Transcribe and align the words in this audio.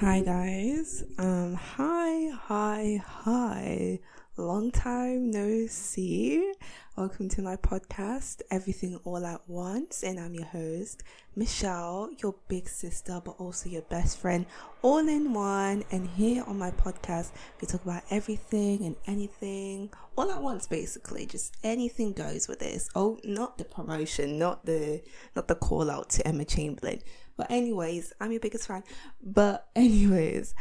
Hi 0.00 0.22
guys. 0.22 1.04
Um 1.18 1.52
hi, 1.52 2.30
hi, 2.30 3.02
hi. 3.06 4.00
Long 4.38 4.70
time 4.70 5.30
no 5.30 5.66
see. 5.66 6.54
Welcome 6.96 7.28
to 7.28 7.42
my 7.42 7.56
podcast, 7.56 8.40
Everything 8.50 8.98
All 9.04 9.26
at 9.26 9.42
Once, 9.46 10.02
and 10.02 10.18
I'm 10.18 10.32
your 10.32 10.46
host, 10.46 11.02
Michelle, 11.36 12.08
your 12.22 12.34
big 12.48 12.66
sister, 12.66 13.20
but 13.22 13.32
also 13.32 13.68
your 13.68 13.82
best 13.82 14.18
friend, 14.18 14.46
all 14.80 15.06
in 15.06 15.34
one. 15.34 15.84
And 15.90 16.08
here 16.08 16.44
on 16.46 16.58
my 16.58 16.70
podcast, 16.70 17.32
we 17.60 17.66
talk 17.66 17.84
about 17.84 18.02
everything 18.10 18.86
and 18.86 18.96
anything 19.06 19.90
all 20.16 20.30
at 20.30 20.42
once, 20.42 20.66
basically. 20.66 21.26
Just 21.26 21.54
anything 21.62 22.14
goes 22.14 22.48
with 22.48 22.60
this. 22.60 22.88
Oh, 22.94 23.18
not 23.22 23.58
the 23.58 23.64
promotion, 23.64 24.38
not 24.38 24.64
the 24.64 25.02
not 25.36 25.48
the 25.48 25.56
call 25.56 25.90
out 25.90 26.08
to 26.10 26.26
Emma 26.26 26.46
Chamberlain. 26.46 27.02
But 27.40 27.50
anyways, 27.50 28.12
I'm 28.20 28.32
your 28.32 28.40
biggest 28.40 28.66
fan. 28.66 28.84
But 29.22 29.66
anyways, 29.74 30.54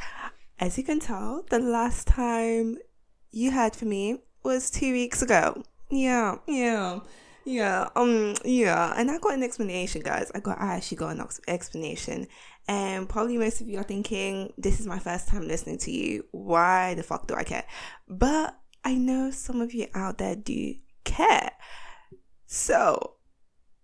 as 0.59 0.78
you 0.78 0.86
can 0.86 1.02
tell, 1.02 1.43
the 1.50 1.60
last 1.60 2.07
time 2.07 2.78
you 3.32 3.52
heard 3.52 3.75
from 3.75 3.89
me 3.89 4.19
was 4.43 4.71
two 4.71 4.93
weeks 4.93 5.21
ago. 5.21 5.61
Yeah, 5.92 6.38
yeah, 6.47 7.02
yeah, 7.43 7.89
um, 7.97 8.33
yeah. 8.46 8.93
And 8.96 9.11
I 9.11 9.18
got 9.18 9.33
an 9.33 9.43
explanation, 9.43 10.04
guys. 10.04 10.32
I 10.33 10.39
got, 10.39 10.61
I 10.61 10.75
actually 10.75 11.00
got 11.00 11.18
an 11.18 11.28
explanation. 11.50 12.28
And 12.69 13.10
probably 13.10 13.38
most 13.38 13.60
of 13.60 13.68
you 13.68 13.77
are 13.80 13.83
thinking, 13.83 14.54
this 14.57 14.80
is 14.80 14.88
my 14.88 15.00
first 15.00 15.27
time 15.27 15.50
listening 15.50 15.80
to 15.80 15.91
you. 15.91 16.24
Why 16.32 16.93
the 16.93 17.04
fuck 17.04 17.27
do 17.27 17.36
I 17.36 17.43
care? 17.43 17.66
But 18.07 18.57
I 18.86 18.96
know 18.96 19.32
some 19.32 19.60
of 19.60 19.74
you 19.74 19.88
out 19.93 20.18
there 20.18 20.38
do 20.38 20.75
care. 21.04 21.52
So, 22.46 23.16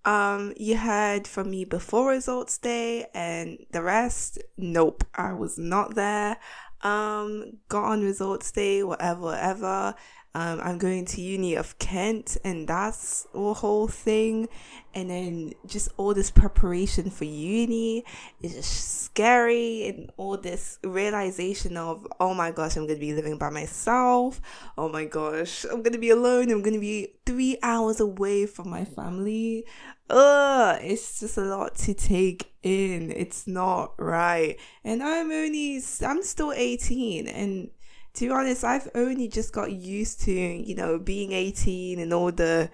um, 0.05 0.53
you 0.55 0.77
heard 0.77 1.27
from 1.27 1.49
me 1.49 1.65
before 1.65 2.09
results 2.09 2.57
day, 2.57 3.07
and 3.13 3.57
the 3.71 3.81
rest, 3.81 4.39
nope, 4.57 5.03
I 5.15 5.33
was 5.33 5.57
not 5.57 5.95
there. 5.95 6.37
Um, 6.81 7.57
got 7.67 7.85
on 7.85 8.03
results 8.03 8.51
day, 8.51 8.83
whatever, 8.83 9.21
whatever. 9.21 9.95
Um, 10.35 10.59
I'm 10.61 10.77
going 10.77 11.05
to 11.05 11.21
uni 11.21 11.55
of 11.55 11.79
Kent, 11.79 12.35
and 12.43 12.67
that's 12.67 13.25
a 13.33 13.53
whole 13.53 13.87
thing. 13.87 14.49
And 14.93 15.09
then 15.09 15.53
just 15.65 15.87
all 15.95 16.13
this 16.13 16.29
preparation 16.29 17.09
for 17.09 17.23
uni 17.23 18.03
is 18.41 18.53
just 18.53 19.03
scary, 19.05 19.87
and 19.87 20.11
all 20.17 20.35
this 20.35 20.77
realization 20.83 21.77
of, 21.77 22.05
oh 22.19 22.33
my 22.33 22.51
gosh, 22.51 22.75
I'm 22.75 22.85
gonna 22.85 22.99
be 22.99 23.13
living 23.13 23.37
by 23.37 23.49
myself. 23.49 24.41
Oh 24.77 24.89
my 24.89 25.05
gosh, 25.05 25.63
I'm 25.71 25.81
gonna 25.81 25.97
be 25.97 26.09
alone. 26.09 26.51
I'm 26.51 26.61
gonna 26.61 26.79
be 26.79 27.13
three 27.25 27.57
hours 27.63 28.01
away 28.01 28.45
from 28.45 28.69
my 28.69 28.83
family. 28.83 29.63
Ugh, 30.09 30.79
it's 30.81 31.21
just 31.21 31.37
a 31.37 31.43
lot 31.43 31.75
to 31.75 31.93
take 31.93 32.51
in. 32.61 33.09
It's 33.09 33.47
not 33.47 33.93
right. 33.97 34.59
And 34.83 35.01
I'm 35.01 35.31
only, 35.31 35.81
I'm 36.05 36.23
still 36.23 36.51
18, 36.51 37.29
and 37.29 37.69
to 38.15 38.25
be 38.25 38.31
honest, 38.31 38.63
I've 38.63 38.89
only 38.95 39.27
just 39.27 39.53
got 39.53 39.71
used 39.71 40.21
to, 40.21 40.31
you 40.31 40.75
know, 40.75 40.97
being 40.97 41.31
18 41.31 41.99
and 41.99 42.13
all 42.13 42.31
the 42.31 42.69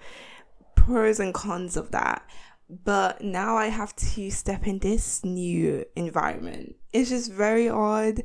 pros 0.74 1.20
and 1.20 1.34
cons 1.34 1.76
of 1.76 1.90
that. 1.90 2.26
But 2.68 3.22
now 3.22 3.56
I 3.56 3.66
have 3.66 3.94
to 3.96 4.30
step 4.30 4.66
in 4.66 4.78
this 4.78 5.24
new 5.24 5.84
environment. 5.94 6.76
It's 6.92 7.10
just 7.10 7.30
very 7.30 7.68
odd. 7.68 8.22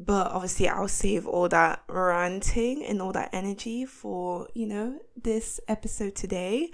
But 0.00 0.30
obviously, 0.30 0.68
I'll 0.68 0.86
save 0.86 1.26
all 1.26 1.48
that 1.48 1.82
ranting 1.88 2.84
and 2.84 3.02
all 3.02 3.12
that 3.12 3.30
energy 3.32 3.84
for, 3.84 4.48
you 4.54 4.66
know, 4.66 4.98
this 5.20 5.58
episode 5.66 6.14
today 6.14 6.70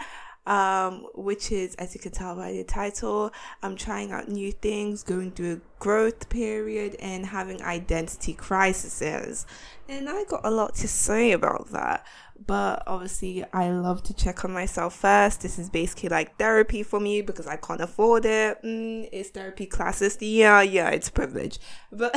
um, 0.46 1.06
which 1.14 1.50
is, 1.50 1.74
as 1.76 1.94
you 1.94 2.00
can 2.00 2.12
tell 2.12 2.36
by 2.36 2.52
the 2.52 2.64
title, 2.64 3.32
I'm 3.62 3.76
trying 3.76 4.12
out 4.12 4.28
new 4.28 4.52
things, 4.52 5.02
going 5.02 5.30
through 5.32 5.52
a 5.54 5.60
growth 5.82 6.28
period, 6.28 6.96
and 7.00 7.26
having 7.26 7.62
identity 7.62 8.34
crises. 8.34 9.46
And 9.88 10.08
I 10.08 10.24
got 10.24 10.44
a 10.44 10.50
lot 10.50 10.74
to 10.76 10.88
say 10.88 11.32
about 11.32 11.70
that. 11.70 12.06
But 12.46 12.82
obviously, 12.86 13.44
I 13.52 13.70
love 13.70 14.02
to 14.04 14.14
check 14.14 14.44
on 14.44 14.52
myself 14.52 14.96
first. 14.96 15.40
This 15.40 15.58
is 15.58 15.70
basically 15.70 16.10
like 16.10 16.36
therapy 16.36 16.82
for 16.82 17.00
me 17.00 17.22
because 17.22 17.46
I 17.46 17.56
can't 17.56 17.80
afford 17.80 18.26
it. 18.26 18.62
Mm, 18.62 19.08
it's 19.12 19.30
therapy 19.30 19.66
classes. 19.66 20.18
Yeah, 20.20 20.60
yeah, 20.60 20.90
it's 20.90 21.08
privilege. 21.08 21.58
But 21.90 22.14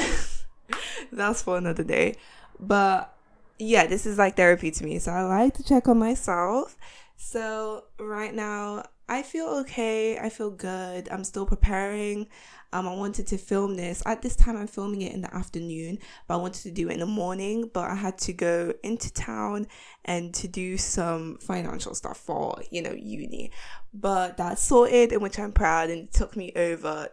that's 1.12 1.44
for 1.44 1.58
another 1.58 1.84
day. 1.84 2.16
But 2.60 3.14
yeah, 3.60 3.86
this 3.86 4.06
is 4.06 4.18
like 4.18 4.36
therapy 4.36 4.72
to 4.72 4.84
me. 4.84 5.00
So 5.00 5.12
I 5.12 5.24
like 5.24 5.54
to 5.56 5.64
check 5.64 5.88
on 5.88 6.00
myself 6.00 6.76
so 7.18 7.86
right 8.00 8.34
now, 8.34 8.84
I 9.10 9.24
feel 9.24 9.48
okay. 9.62 10.18
I 10.20 10.30
feel 10.30 10.52
good. 10.52 11.10
I'm 11.10 11.24
still 11.24 11.46
preparing. 11.46 12.28
Um, 12.72 12.88
I 12.88 12.94
wanted 12.94 13.26
to 13.28 13.38
film 13.38 13.76
this. 13.76 14.04
At 14.06 14.22
this 14.22 14.36
time, 14.36 14.56
I'm 14.56 14.68
filming 14.68 15.02
it 15.02 15.14
in 15.14 15.22
the 15.22 15.34
afternoon, 15.34 15.98
but 16.28 16.36
I 16.36 16.38
wanted 16.38 16.62
to 16.64 16.72
do 16.72 16.90
it 16.90 16.94
in 16.94 17.00
the 17.00 17.06
morning. 17.06 17.72
But 17.74 17.90
I 17.90 17.96
had 17.96 18.18
to 18.20 18.34
go 18.34 18.74
into 18.84 19.12
town 19.12 19.68
and 20.06 20.34
to 20.36 20.48
do 20.48 20.78
some 20.78 21.38
financial 21.40 21.96
stuff 21.96 22.18
for, 22.18 22.62
you 22.70 22.82
know, 22.82 22.94
uni. 22.94 23.52
But 23.94 24.38
that's 24.38 24.62
sorted, 24.62 25.12
in 25.12 25.22
which 25.22 25.40
I'm 25.40 25.54
proud. 25.54 25.90
And 25.90 26.04
it 26.04 26.14
took 26.14 26.36
me 26.36 26.52
over 26.56 27.10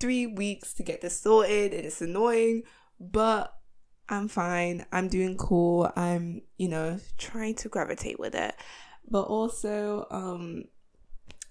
three 0.00 0.26
weeks 0.26 0.74
to 0.74 0.82
get 0.82 1.00
this 1.00 1.20
sorted, 1.20 1.72
and 1.72 1.84
it's 1.84 2.00
annoying, 2.00 2.64
but 2.98 3.54
I'm 4.08 4.28
fine. 4.28 4.84
I'm 4.90 5.08
doing 5.08 5.36
cool. 5.36 5.92
I'm, 5.94 6.42
you 6.58 6.68
know, 6.68 6.98
trying 7.18 7.54
to 7.56 7.68
gravitate 7.68 8.18
with 8.18 8.34
it 8.34 8.54
but 9.10 9.22
also 9.22 10.06
um 10.10 10.64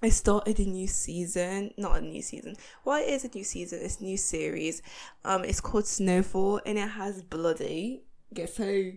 I 0.03 0.09
started 0.09 0.59
a 0.59 0.65
new 0.65 0.87
season, 0.87 1.73
not 1.77 1.99
a 1.99 2.01
new 2.01 2.21
season. 2.21 2.57
Well, 2.83 3.01
a 3.01 3.27
new 3.33 3.43
season. 3.45 3.79
It's 3.81 4.01
new 4.01 4.17
series. 4.17 4.81
Um, 5.23 5.45
it's 5.45 5.61
called 5.61 5.87
Snowfall, 5.87 6.59
and 6.65 6.77
it 6.77 6.89
has 6.89 7.21
Bloody. 7.23 8.03
Guess 8.33 8.57
who? 8.57 8.93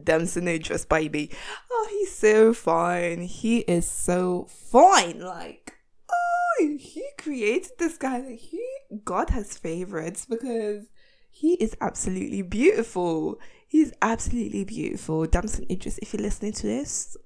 Damson 0.00 0.48
Idris, 0.48 0.84
baby. 0.84 1.30
Oh, 1.70 1.88
he's 1.90 2.14
so 2.14 2.52
fine. 2.52 3.22
He 3.22 3.60
is 3.60 3.88
so 3.88 4.46
fine. 4.50 5.20
Like, 5.20 5.72
oh, 6.10 6.76
he 6.78 7.02
created 7.16 7.72
this 7.78 7.96
guy. 7.96 8.18
Like, 8.18 8.38
he 8.38 8.62
God 9.04 9.30
has 9.30 9.56
favorites 9.56 10.26
because 10.28 10.84
he 11.30 11.54
is 11.54 11.74
absolutely 11.80 12.42
beautiful. 12.42 13.40
He's 13.66 13.92
absolutely 14.02 14.64
beautiful. 14.64 15.24
Damson 15.26 15.64
Idris, 15.70 15.98
if 16.02 16.12
you're 16.12 16.22
listening 16.22 16.52
to 16.52 16.66
this, 16.66 17.16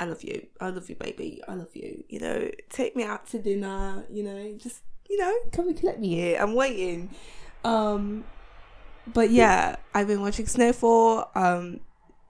I 0.00 0.06
love 0.06 0.22
you. 0.22 0.46
I 0.60 0.70
love 0.70 0.88
you, 0.88 0.96
baby. 0.96 1.40
I 1.46 1.54
love 1.54 1.74
you. 1.74 2.04
You 2.08 2.20
know, 2.20 2.50
take 2.68 2.96
me 2.96 3.04
out 3.04 3.26
to 3.28 3.38
dinner. 3.38 4.04
You 4.10 4.24
know, 4.24 4.54
just 4.56 4.82
you 5.08 5.18
know, 5.18 5.32
come 5.52 5.68
and 5.68 5.78
collect 5.78 6.00
me 6.00 6.14
here. 6.14 6.38
I'm 6.40 6.54
waiting. 6.54 7.10
Um, 7.64 8.24
but 9.06 9.30
yeah, 9.30 9.76
I've 9.94 10.06
been 10.06 10.20
watching 10.20 10.46
Snowfall. 10.46 11.30
Um, 11.34 11.80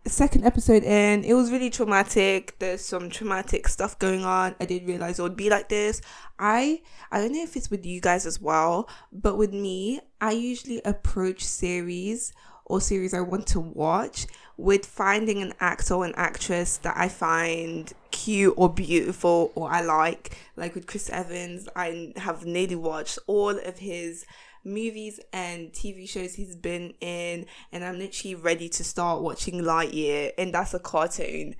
second 0.06 0.44
episode 0.44 0.82
in, 0.82 1.24
it 1.24 1.34
was 1.34 1.50
really 1.50 1.70
traumatic. 1.70 2.56
There's 2.58 2.84
some 2.84 3.08
traumatic 3.08 3.68
stuff 3.68 3.98
going 3.98 4.24
on. 4.24 4.54
I 4.60 4.66
didn't 4.66 4.88
realize 4.88 5.18
it 5.18 5.22
would 5.22 5.36
be 5.36 5.50
like 5.50 5.68
this. 5.68 6.00
I 6.38 6.82
I 7.10 7.20
don't 7.20 7.32
know 7.32 7.42
if 7.42 7.56
it's 7.56 7.70
with 7.70 7.86
you 7.86 8.00
guys 8.00 8.26
as 8.26 8.40
well, 8.40 8.88
but 9.12 9.36
with 9.36 9.52
me, 9.52 10.00
I 10.20 10.32
usually 10.32 10.82
approach 10.84 11.44
series 11.44 12.32
or 12.66 12.80
series 12.80 13.14
I 13.14 13.20
want 13.20 13.46
to 13.48 13.60
watch 13.60 14.26
with 14.56 14.86
finding 14.86 15.42
an 15.42 15.52
actor 15.60 15.94
or 15.94 16.04
an 16.04 16.14
actress 16.16 16.76
that 16.78 16.96
I 16.96 17.08
find 17.08 17.92
cute 18.10 18.54
or 18.56 18.72
beautiful 18.72 19.52
or 19.54 19.70
I 19.70 19.80
like. 19.80 20.38
Like 20.56 20.74
with 20.74 20.86
Chris 20.86 21.10
Evans, 21.10 21.68
I 21.74 22.12
have 22.16 22.44
nearly 22.44 22.76
watched 22.76 23.18
all 23.26 23.50
of 23.50 23.78
his 23.78 24.24
movies 24.64 25.20
and 25.32 25.72
TV 25.72 26.08
shows 26.08 26.34
he's 26.34 26.56
been 26.56 26.94
in, 27.00 27.46
and 27.72 27.84
I'm 27.84 27.98
literally 27.98 28.34
ready 28.34 28.68
to 28.70 28.84
start 28.84 29.22
watching 29.22 29.60
Lightyear, 29.60 30.32
and 30.38 30.54
that's 30.54 30.74
a 30.74 30.78
cartoon. 30.78 31.54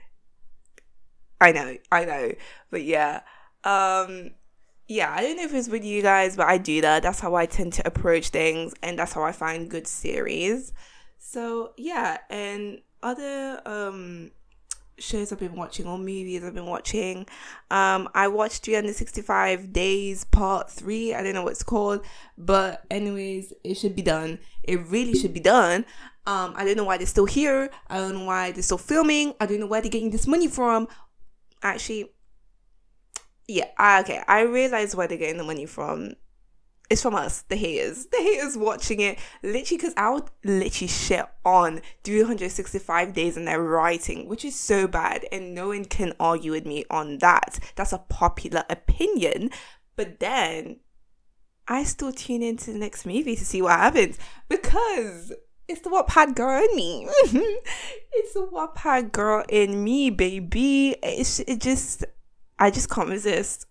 I 1.41 1.53
know, 1.53 1.77
I 1.93 2.05
know, 2.05 2.33
but 2.71 2.83
yeah. 2.83 3.21
Um, 3.65 4.31
yeah, 4.87 5.13
I 5.13 5.23
don't 5.23 5.37
know 5.37 5.45
if 5.45 5.55
it's 5.55 5.69
with 5.69 5.85
you 5.85 6.03
guys, 6.03 6.37
but 6.37 6.47
I 6.47 6.59
do 6.59 6.81
that. 6.83 7.03
That's 7.03 7.21
how 7.21 7.35
I 7.35 7.47
tend 7.47 7.73
to 7.75 7.87
approach 7.87 8.29
things, 8.29 8.75
and 8.83 8.99
that's 8.99 9.13
how 9.13 9.23
I 9.23 9.33
find 9.33 9.71
good 9.71 9.87
series. 9.87 10.73
So 11.27 11.73
yeah, 11.79 12.19
and 12.29 12.83
other 13.03 13.61
um 13.65 14.31
shows 14.99 15.33
I've 15.33 15.41
been 15.41 15.57
watching 15.57 15.87
or 15.87 15.97
movies 15.97 16.45
I've 16.45 16.55
been 16.55 16.67
watching. 16.67 17.27
Um, 17.71 18.09
I 18.15 18.29
watched 18.29 18.63
365 18.65 19.73
Days 19.73 20.25
Part 20.25 20.71
3. 20.71 21.15
I 21.15 21.23
don't 21.23 21.33
know 21.33 21.43
what 21.43 21.53
it's 21.53 21.63
called, 21.63 22.05
but 22.37 22.85
anyways, 22.91 23.55
it 23.65 23.75
should 23.75 23.97
be 23.97 24.03
done. 24.03 24.39
It 24.63 24.87
really 24.87 25.15
should 25.15 25.33
be 25.33 25.41
done. 25.41 25.87
Um, 26.27 26.53
I 26.57 26.65
don't 26.65 26.77
know 26.77 26.85
why 26.85 26.99
they're 26.99 27.07
still 27.07 27.25
here. 27.25 27.71
I 27.89 27.97
don't 27.97 28.15
know 28.15 28.25
why 28.25 28.53
they're 28.53 28.63
still 28.63 28.79
filming. 28.79 29.35
I 29.41 29.47
don't 29.47 29.61
know 29.61 29.67
where 29.67 29.81
they're 29.81 29.91
getting 29.91 30.11
this 30.11 30.27
money 30.27 30.47
from. 30.47 30.89
Actually, 31.63 32.13
yeah, 33.49 33.71
okay. 34.03 34.23
I 34.29 34.43
realize 34.43 34.95
where 34.95 35.09
they're 35.09 35.19
getting 35.19 35.39
the 35.39 35.45
money 35.45 35.65
from 35.65 36.13
it's 36.91 37.03
from 37.03 37.15
us, 37.15 37.43
the 37.43 37.57
haters. 37.57 38.07
The 38.07 38.19
haters 38.19 38.57
watching 38.57 39.01
it. 39.01 39.19
Literally, 39.43 39.79
because 39.79 39.95
I 39.97 40.11
would 40.11 40.25
literally 40.45 40.89
shit 40.89 41.25
on 41.45 41.81
365 42.05 43.13
days 43.15 43.37
in 43.37 43.47
their 43.47 43.63
writing, 43.63 44.29
which 44.29 44.45
is 44.45 44.55
so 44.55 44.87
bad. 44.87 45.25
And 45.33 45.55
no 45.55 45.69
one 45.69 45.87
can 45.87 46.13
argue 46.21 46.53
with 46.53 46.67
me 46.67 46.85
on 46.91 47.19
that. 47.19 47.59
That's 47.75 47.93
a 47.93 47.99
popular 47.99 48.65
opinion. 48.69 49.51
But 49.97 50.21
then 50.21 50.81
I 51.67 51.85
still 51.85 52.13
tune 52.13 52.43
into 52.43 52.73
the 52.73 52.79
next 52.79 53.07
movie 53.07 53.37
to 53.37 53.45
see 53.45 53.63
what 53.63 53.79
happens 53.79 54.19
because 54.49 55.33
it's 55.67 55.81
the 55.81 55.91
Wattpad 55.91 56.35
girl 56.37 56.63
in 56.63 56.77
me. 56.77 57.09
it's 58.13 58.35
the 58.35 58.49
Wattpad 58.53 59.13
girl 59.13 59.45
in 59.49 59.83
me, 59.83 60.11
baby. 60.11 60.97
It's 61.03 61.41
it 61.41 61.61
just 61.61 62.05
I 62.59 62.71
just 62.71 62.91
can't 62.91 63.09
resist. 63.09 63.67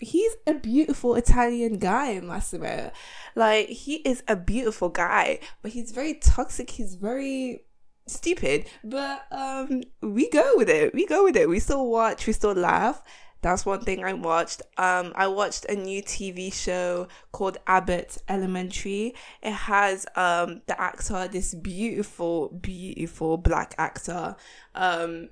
He's 0.00 0.32
a 0.46 0.54
beautiful 0.54 1.14
Italian 1.14 1.78
guy, 1.78 2.20
Massimo. 2.20 2.90
Like 3.34 3.68
he 3.68 3.96
is 3.96 4.22
a 4.28 4.36
beautiful 4.36 4.88
guy, 4.88 5.40
but 5.62 5.72
he's 5.72 5.90
very 5.90 6.14
toxic. 6.14 6.70
He's 6.70 6.94
very 6.94 7.64
stupid. 8.06 8.66
But 8.84 9.26
um, 9.30 9.82
we 10.02 10.28
go 10.30 10.52
with 10.56 10.68
it. 10.68 10.94
We 10.94 11.06
go 11.06 11.24
with 11.24 11.36
it. 11.36 11.48
We 11.48 11.58
still 11.58 11.90
watch. 11.90 12.26
We 12.26 12.32
still 12.32 12.54
laugh. 12.54 13.02
That's 13.40 13.64
one 13.64 13.82
thing 13.82 14.02
I 14.02 14.14
watched. 14.14 14.62
Um, 14.78 15.12
I 15.14 15.28
watched 15.28 15.64
a 15.66 15.76
new 15.76 16.02
TV 16.02 16.52
show 16.52 17.06
called 17.30 17.56
Abbott 17.68 18.18
Elementary. 18.28 19.14
It 19.42 19.52
has 19.52 20.06
um 20.16 20.62
the 20.66 20.80
actor, 20.80 21.28
this 21.28 21.54
beautiful, 21.54 22.48
beautiful 22.48 23.36
black 23.36 23.74
actor. 23.78 24.34
Um, 24.74 25.28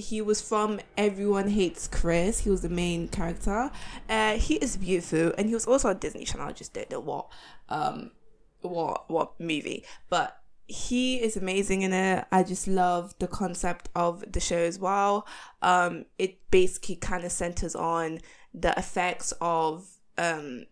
he 0.00 0.20
was 0.20 0.40
from 0.40 0.80
Everyone 0.96 1.48
Hates 1.48 1.88
Chris. 1.88 2.40
He 2.40 2.50
was 2.50 2.62
the 2.62 2.68
main 2.68 3.08
character. 3.08 3.70
Uh, 4.08 4.34
he 4.34 4.54
is 4.56 4.76
beautiful, 4.76 5.32
and 5.36 5.48
he 5.48 5.54
was 5.54 5.66
also 5.66 5.88
on 5.88 5.98
Disney 5.98 6.24
Channel. 6.24 6.48
I 6.48 6.52
just 6.52 6.72
don't 6.72 6.90
know 6.90 7.00
what, 7.00 7.26
um, 7.68 8.12
what 8.60 9.10
what 9.10 9.38
movie, 9.40 9.84
but 10.08 10.40
he 10.66 11.16
is 11.16 11.36
amazing 11.36 11.82
in 11.82 11.92
it. 11.92 12.26
I 12.30 12.42
just 12.42 12.68
love 12.68 13.14
the 13.18 13.26
concept 13.26 13.88
of 13.96 14.24
the 14.30 14.40
show 14.40 14.58
as 14.58 14.78
well. 14.78 15.26
Um, 15.62 16.04
it 16.18 16.38
basically 16.50 16.96
kind 16.96 17.24
of 17.24 17.32
centers 17.32 17.74
on 17.74 18.20
the 18.54 18.78
effects 18.78 19.32
of 19.40 19.88
um, 20.16 20.66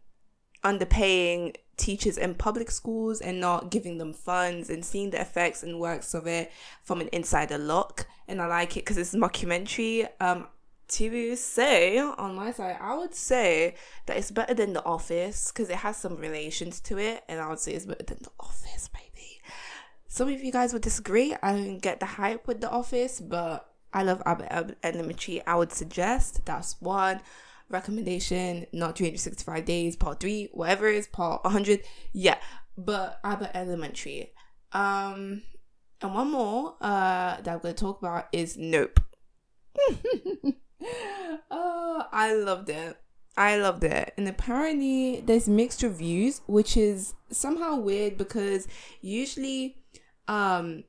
underpaying 0.66 1.54
teachers 1.76 2.16
in 2.16 2.34
public 2.34 2.70
schools 2.70 3.20
and 3.20 3.40
not 3.40 3.70
giving 3.70 3.98
them 3.98 4.12
funds 4.12 4.70
and 4.70 4.84
seeing 4.84 5.10
the 5.10 5.20
effects 5.20 5.62
and 5.62 5.78
works 5.78 6.14
of 6.14 6.26
it 6.26 6.50
from 6.82 7.00
an 7.00 7.08
insider 7.12 7.58
look. 7.58 8.06
And 8.26 8.40
I 8.40 8.46
like 8.46 8.76
it 8.76 8.80
because 8.80 8.96
it's 8.96 9.14
a 9.14 9.18
mockumentary. 9.18 10.08
Um, 10.20 10.48
to 10.88 11.36
say 11.36 11.98
on 11.98 12.36
my 12.36 12.52
side, 12.52 12.78
I 12.80 12.96
would 12.96 13.14
say 13.14 13.74
that 14.06 14.16
it's 14.16 14.30
better 14.30 14.54
than 14.54 14.72
The 14.72 14.84
Office 14.84 15.50
because 15.50 15.68
it 15.68 15.76
has 15.76 15.96
some 15.96 16.16
relations 16.16 16.78
to 16.80 16.98
it, 16.98 17.24
and 17.28 17.40
I 17.40 17.48
would 17.48 17.58
say 17.58 17.72
it's 17.72 17.86
better 17.86 18.04
than 18.04 18.18
The 18.22 18.30
Office, 18.38 18.88
baby. 18.88 19.40
Some 20.06 20.28
of 20.28 20.40
you 20.40 20.52
guys 20.52 20.72
would 20.72 20.82
disagree. 20.82 21.34
I 21.42 21.52
don't 21.52 21.78
get 21.78 21.98
the 21.98 22.06
hype 22.06 22.46
with 22.46 22.60
The 22.60 22.70
Office, 22.70 23.20
but 23.20 23.68
I 23.92 24.04
love 24.04 24.22
Abbott 24.24 24.78
Elementary. 24.82 25.44
I 25.44 25.56
would 25.56 25.72
suggest 25.72 26.44
that's 26.44 26.80
one 26.80 27.20
recommendation, 27.68 28.66
not 28.72 28.96
365 28.96 29.64
days, 29.64 29.96
part 29.96 30.20
three, 30.20 30.48
whatever 30.52 30.88
it 30.88 30.96
is, 30.96 31.06
part 31.06 31.44
100. 31.44 31.80
Yeah, 32.12 32.38
but 32.76 33.20
Abbott 33.24 33.50
Elementary. 33.54 34.32
Um, 34.72 35.42
and 36.00 36.14
one 36.14 36.30
more 36.30 36.76
uh, 36.80 37.40
that 37.40 37.48
I'm 37.48 37.58
going 37.60 37.74
to 37.74 37.80
talk 37.80 38.00
about 38.00 38.26
is 38.32 38.56
Nope. 38.56 39.00
oh, 41.50 42.04
I 42.12 42.34
loved 42.34 42.68
it. 42.70 42.96
I 43.36 43.56
loved 43.58 43.84
it. 43.84 44.14
And 44.16 44.28
apparently, 44.28 45.20
there's 45.20 45.48
mixed 45.48 45.82
reviews, 45.82 46.40
which 46.46 46.76
is 46.76 47.14
somehow 47.30 47.76
weird 47.76 48.16
because 48.16 48.66
usually 49.00 49.76
um 50.28 50.84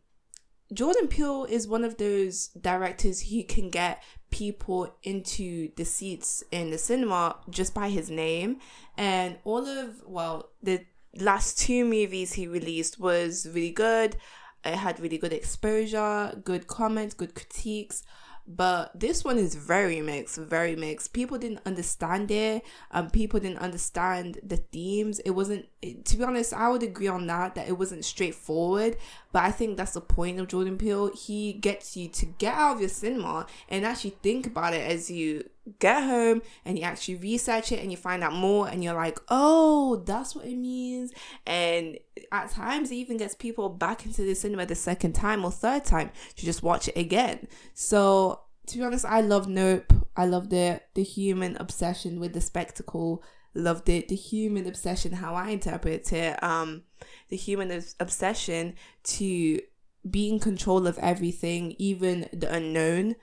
Jordan 0.74 1.08
Peele 1.08 1.46
is 1.46 1.68
one 1.68 1.84
of 1.84 1.98
those 1.98 2.48
directors 2.60 3.30
who 3.30 3.44
can 3.44 3.70
get 3.70 4.04
people 4.30 4.96
into 5.04 5.70
the 5.76 5.86
seats 5.86 6.44
in 6.52 6.72
the 6.72 6.78
cinema 6.78 7.38
just 7.50 7.74
by 7.74 7.90
his 7.90 8.10
name. 8.10 8.60
And 8.98 9.38
all 9.44 9.66
of, 9.66 10.04
well, 10.06 10.50
the 10.62 10.86
last 11.20 11.60
two 11.60 11.86
movies 11.86 12.34
he 12.34 12.48
released 12.48 13.00
was 13.00 13.48
really 13.48 13.72
good. 13.72 14.18
It 14.66 14.76
had 14.76 15.00
really 15.00 15.18
good 15.18 15.34
exposure, 15.34 16.42
good 16.44 16.68
comments, 16.68 17.14
good 17.14 17.36
critiques 17.36 18.04
but 18.48 18.98
this 18.98 19.24
one 19.24 19.38
is 19.38 19.56
very 19.56 20.02
mixed 20.02 20.38
very 20.38 20.76
mixed. 20.76 21.14
People 21.14 21.38
didn't 21.38 21.60
understand 21.66 22.32
it 22.32 22.64
um 22.92 23.10
people 23.10 23.40
didn't 23.40 23.60
understand 23.60 24.40
the 24.44 24.58
themes. 24.58 25.20
It 25.20 25.32
wasn't 25.32 25.66
to 26.06 26.18
be 26.18 26.24
honest 26.24 26.54
i 26.54 26.70
would 26.70 26.84
agree 26.84 27.08
on 27.08 27.28
that 27.28 27.56
that 27.56 27.68
it 27.68 27.78
wasn't 27.78 28.04
straightforward 28.04 28.98
but 29.32 29.44
i 29.44 29.52
think 29.52 29.78
that's 29.78 29.94
the 29.94 30.02
point 30.02 30.40
of 30.40 30.48
jordan 30.48 30.78
peele. 30.78 31.12
He 31.14 31.54
gets 31.54 31.96
you 31.96 32.08
to 32.10 32.26
get 32.26 32.54
out 32.56 32.76
of 32.76 32.80
your 32.80 32.90
cinema 32.90 33.46
and 33.70 33.86
actually 33.86 34.16
think 34.22 34.48
about 34.48 34.74
it 34.74 34.90
as 34.90 35.12
you 35.12 35.50
get 35.80 36.04
home 36.04 36.42
and 36.66 36.78
you 36.78 36.84
actually 36.84 37.16
research 37.16 37.72
it 37.72 37.80
and 37.80 37.92
you 37.92 37.98
find 37.98 38.24
out 38.24 38.34
more 38.34 38.68
and 38.68 38.84
you're 38.84 38.94
like, 38.94 39.20
oh, 39.30 40.04
that's 40.06 40.36
what 40.36 40.46
it 40.46 40.56
means. 40.56 41.12
And 41.46 41.98
at 42.32 42.50
times 42.52 42.92
it 42.92 42.96
even 42.96 43.18
gets 43.18 43.36
people 43.36 43.70
back 43.70 44.06
into 44.06 44.22
the 44.22 44.34
cinema 44.34 44.66
the 44.66 44.76
second 44.76 45.14
time 45.14 45.44
or 45.44 45.52
third 45.52 45.86
time 45.86 46.12
to 46.36 46.46
just 46.46 46.64
watch 46.64 46.88
it 46.88 46.98
again. 46.98 47.48
So 47.74 48.42
to 48.68 48.78
be 48.78 48.84
honest, 48.84 49.06
I 49.06 49.22
love 49.22 49.48
Nope. 49.48 49.94
I 50.16 50.26
loved 50.26 50.54
it. 50.54 50.84
The 50.94 51.04
human 51.04 51.56
obsession 51.58 52.20
with 52.20 52.34
the 52.34 52.42
spectacle. 52.42 53.24
Loved 53.54 53.90
it. 53.90 54.08
The 54.10 54.16
human 54.16 54.68
obsession, 54.68 55.14
how 55.14 55.36
I 55.36 55.50
interpret 55.50 56.12
it. 56.14 56.42
Um, 56.44 56.84
the 57.30 57.38
human 57.38 57.72
obsession 58.00 58.76
to 59.04 59.62
be 60.10 60.30
in 60.30 60.40
control 60.40 60.88
of 60.88 60.98
everything, 61.00 61.76
even 61.78 62.30
the 62.34 62.52
unknown. 62.54 63.16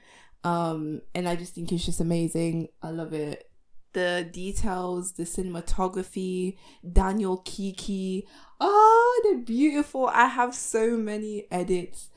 Um, 0.45 1.01
and 1.15 1.29
I 1.29 1.37
just 1.37 1.55
think 1.55 1.73
it's 1.73 1.85
just 1.85 2.01
amazing. 2.01 2.69
I 2.83 2.91
love 2.91 3.13
it. 3.13 3.51
The 3.95 4.29
details, 4.31 5.13
the 5.13 5.23
cinematography, 5.23 6.57
Daniel 6.93 7.39
Keke. 7.39 8.25
Oh, 8.61 9.21
they're 9.25 9.39
beautiful. 9.39 10.07
I 10.07 10.27
have 10.27 10.55
so 10.55 10.97
many 10.97 11.47
edits 11.51 12.11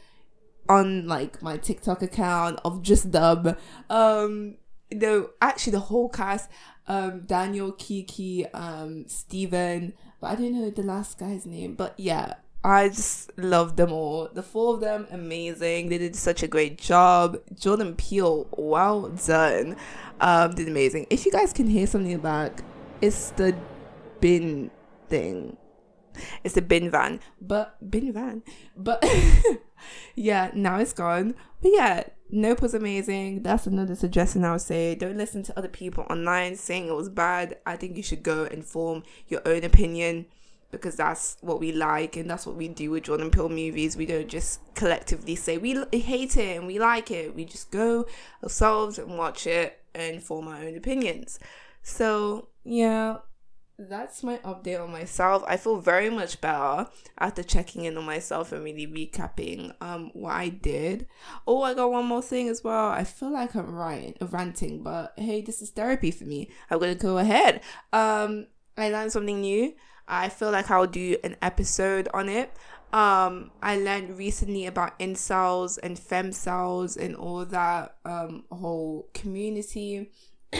on 0.68 1.08
like 1.08 1.42
my 1.42 1.58
TikTok 1.58 2.02
account 2.02 2.60
of 2.66 2.82
just 2.82 3.12
dub. 3.12 3.58
Um, 3.90 4.58
no, 4.92 5.30
actually 5.42 5.72
the 5.72 5.80
whole 5.80 6.10
cast. 6.10 6.50
Um, 6.88 7.24
Daniel, 7.26 7.74
Keke, 7.74 8.48
um, 8.54 9.08
Steven, 9.08 9.94
but 10.22 10.28
I 10.28 10.36
didn't 10.36 10.62
know 10.62 10.70
the 10.70 10.84
last 10.84 11.20
guy's 11.20 11.46
name. 11.46 11.76
But 11.76 11.94
yeah, 11.98 12.36
I 12.64 12.90
just 12.90 13.38
love 13.38 13.76
them 13.76 13.92
all. 13.92 14.30
The 14.34 14.44
four 14.44 14.76
of 14.76 14.82
them, 14.82 15.08
amazing. 15.12 15.90
They 15.90 15.98
did 15.98 16.16
such 16.16 16.44
a 16.44 16.48
great 16.48 16.78
job. 16.78 17.40
Jordan 17.56 17.96
Peele, 17.96 18.48
well 18.52 19.10
done. 19.10 19.78
Um, 20.20 20.56
did 20.56 20.68
amazing. 20.68 21.08
If 21.10 21.26
you 21.26 21.32
guys 21.32 21.54
can 21.54 21.68
hear 21.68 21.88
something 21.88 22.12
in 22.12 22.20
back, 22.20 22.64
it's 23.02 23.30
the 23.32 23.56
bin 24.20 24.72
thing. 25.08 25.58
It's 26.44 26.56
the 26.56 26.62
bin 26.62 26.90
van. 26.90 27.20
But 27.40 27.78
bin 27.90 28.12
van. 28.12 28.44
But 28.76 29.06
yeah, 30.16 30.52
now 30.54 30.80
it's 30.80 30.94
gone. 30.94 31.36
But 31.62 31.72
yeah, 31.74 32.04
Nope 32.30 32.62
was 32.62 32.74
amazing. 32.74 33.44
That's 33.44 33.68
another 33.68 33.96
suggestion 33.96 34.44
I 34.44 34.52
would 34.52 34.62
say. 34.62 34.96
Don't 34.96 35.18
listen 35.18 35.44
to 35.44 35.58
other 35.58 35.70
people 35.70 36.06
online 36.10 36.56
saying 36.56 36.90
it 36.90 36.96
was 36.96 37.10
bad. 37.10 37.58
I 37.66 37.78
think 37.78 37.96
you 37.96 38.04
should 38.04 38.24
go 38.24 38.44
and 38.46 38.66
form 38.66 39.04
your 39.28 39.42
own 39.46 39.64
opinion 39.64 40.26
because 40.72 40.96
that's 40.96 41.38
what 41.42 41.60
we 41.60 41.72
like 41.72 42.18
and 42.18 42.30
that's 42.30 42.46
what 42.46 42.56
we 42.56 42.68
do 42.68 42.92
with 42.92 43.04
Jordan 43.04 43.32
Peele 43.32 43.50
movies. 43.50 43.96
We 43.96 44.06
don't 44.06 44.28
just 44.28 44.60
collectively 44.76 45.36
say 45.36 45.58
we 45.58 45.84
hate 45.92 46.38
it 46.38 46.58
and 46.58 46.68
we 46.68 46.80
like 46.80 47.12
it. 47.12 47.36
We 47.36 47.46
just 47.46 47.72
go 47.72 48.06
ourselves 48.44 49.00
and 49.00 49.18
watch 49.18 49.48
it 49.48 49.80
and 49.96 50.22
form 50.22 50.48
our 50.48 50.58
own 50.58 50.76
opinions. 50.76 51.40
So, 51.82 52.50
yeah, 52.64 53.18
that's 53.80 54.24
my 54.24 54.38
update 54.40 54.82
on 54.82 54.92
myself. 54.92 55.44
I 55.48 55.56
feel 55.56 55.80
very 55.80 56.10
much 56.10 56.42
better 56.42 56.88
after 57.20 57.44
checking 57.44 57.86
in 57.86 57.96
on 57.96 58.06
myself 58.06 58.52
and 58.52 58.64
really 58.64 58.88
recapping 58.88 59.74
um 59.82 60.10
what 60.14 60.34
I 60.34 60.50
did. 60.50 61.08
Oh, 61.46 61.62
I 61.62 61.74
got 61.76 61.92
one 61.92 62.06
more 62.06 62.22
thing 62.22 62.50
as 62.50 62.64
well. 62.64 62.90
I 62.90 63.04
feel 63.04 63.32
like 63.32 63.56
I'm 63.56 63.74
right, 63.74 64.18
ranting, 64.20 64.84
but 64.84 65.14
hey, 65.16 65.42
this 65.42 65.62
is 65.62 65.70
therapy 65.70 66.12
for 66.12 66.26
me. 66.26 66.50
I'm 66.70 66.80
gonna 66.80 66.96
go 66.96 67.20
ahead. 67.20 67.62
Um, 67.94 68.48
I 68.78 68.90
learned 68.90 69.12
something 69.12 69.42
new. 69.42 69.74
I 70.08 70.30
feel 70.30 70.52
like 70.52 70.72
I'll 70.72 70.88
do 70.88 71.18
an 71.24 71.36
episode 71.42 72.08
on 72.14 72.30
it. 72.30 72.52
Um, 72.94 73.52
I 73.62 73.78
learned 73.78 74.18
recently 74.18 74.66
about 74.66 74.98
incels 75.00 75.78
and 75.84 75.98
femcels 75.98 76.96
and 76.96 77.16
all 77.16 77.44
that 77.46 77.98
um 78.06 78.46
whole 78.50 79.10
community. 79.14 80.12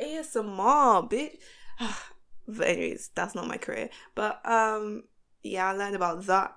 ASMR, 0.00 1.10
bitch. 1.10 1.38
but 2.48 2.66
anyways, 2.66 3.10
that's 3.14 3.34
not 3.34 3.48
my 3.48 3.56
career. 3.56 3.90
But 4.14 4.40
um, 4.46 5.04
yeah, 5.42 5.68
I 5.68 5.72
learned 5.72 5.96
about 5.96 6.24
that 6.26 6.56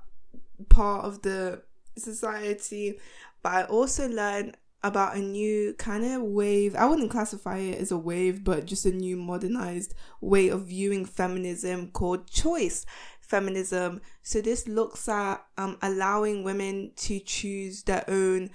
part 0.69 1.05
of 1.05 1.21
the 1.23 1.63
society. 1.97 2.99
But 3.41 3.53
I 3.53 3.63
also 3.63 4.07
learned 4.07 4.57
about 4.83 5.15
a 5.15 5.19
new 5.19 5.73
kind 5.77 6.03
of 6.03 6.21
wave. 6.23 6.75
I 6.75 6.85
wouldn't 6.85 7.11
classify 7.11 7.57
it 7.57 7.79
as 7.79 7.91
a 7.91 7.97
wave, 7.97 8.43
but 8.43 8.65
just 8.65 8.85
a 8.85 8.91
new 8.91 9.15
modernized 9.15 9.93
way 10.21 10.49
of 10.49 10.67
viewing 10.67 11.05
feminism 11.05 11.91
called 11.91 12.29
choice 12.29 12.85
feminism. 13.19 14.01
So 14.23 14.41
this 14.41 14.67
looks 14.67 15.07
at 15.07 15.45
um, 15.57 15.77
allowing 15.81 16.43
women 16.43 16.91
to 16.97 17.19
choose 17.19 17.83
their 17.83 18.03
own 18.07 18.49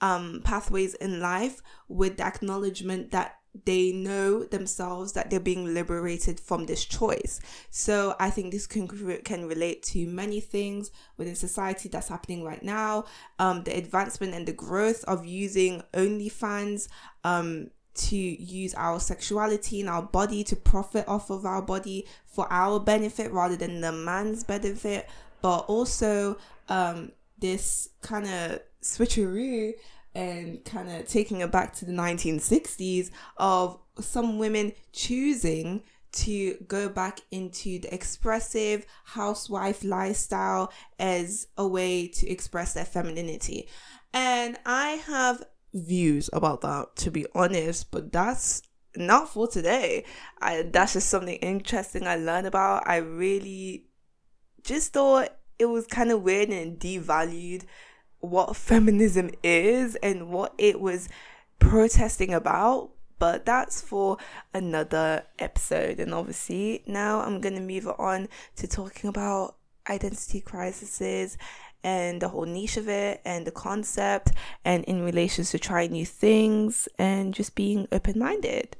um, 0.00 0.40
pathways 0.44 0.94
in 0.94 1.20
life 1.20 1.62
with 1.88 2.16
the 2.16 2.26
acknowledgement 2.26 3.12
that 3.12 3.36
they 3.64 3.92
know 3.92 4.44
themselves 4.44 5.12
that 5.12 5.30
they're 5.30 5.40
being 5.40 5.72
liberated 5.74 6.38
from 6.38 6.66
this 6.66 6.84
choice. 6.84 7.40
So 7.70 8.14
I 8.20 8.30
think 8.30 8.52
this 8.52 8.66
can 8.66 8.88
can 9.24 9.46
relate 9.46 9.82
to 9.84 10.06
many 10.06 10.40
things 10.40 10.90
within 11.16 11.34
society 11.34 11.88
that's 11.88 12.08
happening 12.08 12.44
right 12.44 12.62
now. 12.62 13.04
Um, 13.38 13.64
the 13.64 13.76
advancement 13.76 14.34
and 14.34 14.46
the 14.46 14.52
growth 14.52 15.04
of 15.04 15.24
using 15.24 15.82
OnlyFans. 15.92 16.88
Um, 17.24 17.70
to 17.96 18.16
use 18.16 18.74
our 18.74 19.00
sexuality 19.00 19.80
and 19.80 19.88
our 19.88 20.02
body 20.02 20.44
to 20.44 20.54
profit 20.54 21.08
off 21.08 21.30
of 21.30 21.46
our 21.46 21.62
body 21.62 22.06
for 22.26 22.46
our 22.52 22.78
benefit 22.78 23.32
rather 23.32 23.56
than 23.56 23.80
the 23.80 23.90
man's 23.90 24.44
benefit, 24.44 25.08
but 25.40 25.60
also 25.60 26.36
um, 26.68 27.10
this 27.38 27.88
kind 28.02 28.26
of 28.26 28.60
switcheroo 28.82 29.72
and 30.16 30.64
kind 30.64 30.88
of 30.90 31.06
taking 31.06 31.42
it 31.42 31.52
back 31.52 31.74
to 31.74 31.84
the 31.84 31.92
1960s 31.92 33.10
of 33.36 33.78
some 34.00 34.38
women 34.38 34.72
choosing 34.92 35.82
to 36.10 36.54
go 36.66 36.88
back 36.88 37.20
into 37.30 37.78
the 37.78 37.92
expressive 37.92 38.86
housewife 39.04 39.84
lifestyle 39.84 40.72
as 40.98 41.48
a 41.58 41.68
way 41.68 42.08
to 42.08 42.26
express 42.26 42.72
their 42.72 42.86
femininity. 42.86 43.68
And 44.14 44.56
I 44.64 45.02
have 45.06 45.44
views 45.74 46.30
about 46.32 46.62
that, 46.62 46.96
to 46.96 47.10
be 47.10 47.26
honest, 47.34 47.90
but 47.90 48.10
that's 48.10 48.62
not 48.96 49.28
for 49.28 49.46
today. 49.46 50.06
I, 50.40 50.62
that's 50.62 50.94
just 50.94 51.10
something 51.10 51.36
interesting 51.36 52.06
I 52.06 52.16
learned 52.16 52.46
about. 52.46 52.88
I 52.88 52.96
really 52.96 53.90
just 54.64 54.94
thought 54.94 55.28
it 55.58 55.66
was 55.66 55.86
kind 55.86 56.10
of 56.10 56.22
weird 56.22 56.48
and 56.48 56.78
devalued 56.80 57.64
what 58.30 58.56
feminism 58.56 59.30
is 59.42 59.96
and 59.96 60.28
what 60.30 60.54
it 60.58 60.80
was 60.80 61.08
protesting 61.58 62.32
about. 62.34 62.90
But 63.18 63.46
that's 63.46 63.80
for 63.80 64.18
another 64.52 65.24
episode. 65.38 66.00
And 66.00 66.12
obviously, 66.12 66.82
now 66.86 67.20
I'm 67.20 67.40
going 67.40 67.54
to 67.54 67.62
move 67.62 67.88
on 67.98 68.28
to 68.56 68.68
talking 68.68 69.08
about 69.08 69.56
identity 69.88 70.40
crises 70.40 71.38
and 71.82 72.20
the 72.20 72.28
whole 72.28 72.44
niche 72.44 72.76
of 72.76 72.88
it 72.88 73.20
and 73.24 73.46
the 73.46 73.52
concept 73.52 74.32
and 74.64 74.84
in 74.84 75.02
relation 75.02 75.44
to 75.44 75.58
trying 75.58 75.92
new 75.92 76.04
things 76.04 76.88
and 76.98 77.32
just 77.32 77.54
being 77.54 77.86
open 77.92 78.18
minded 78.18 78.76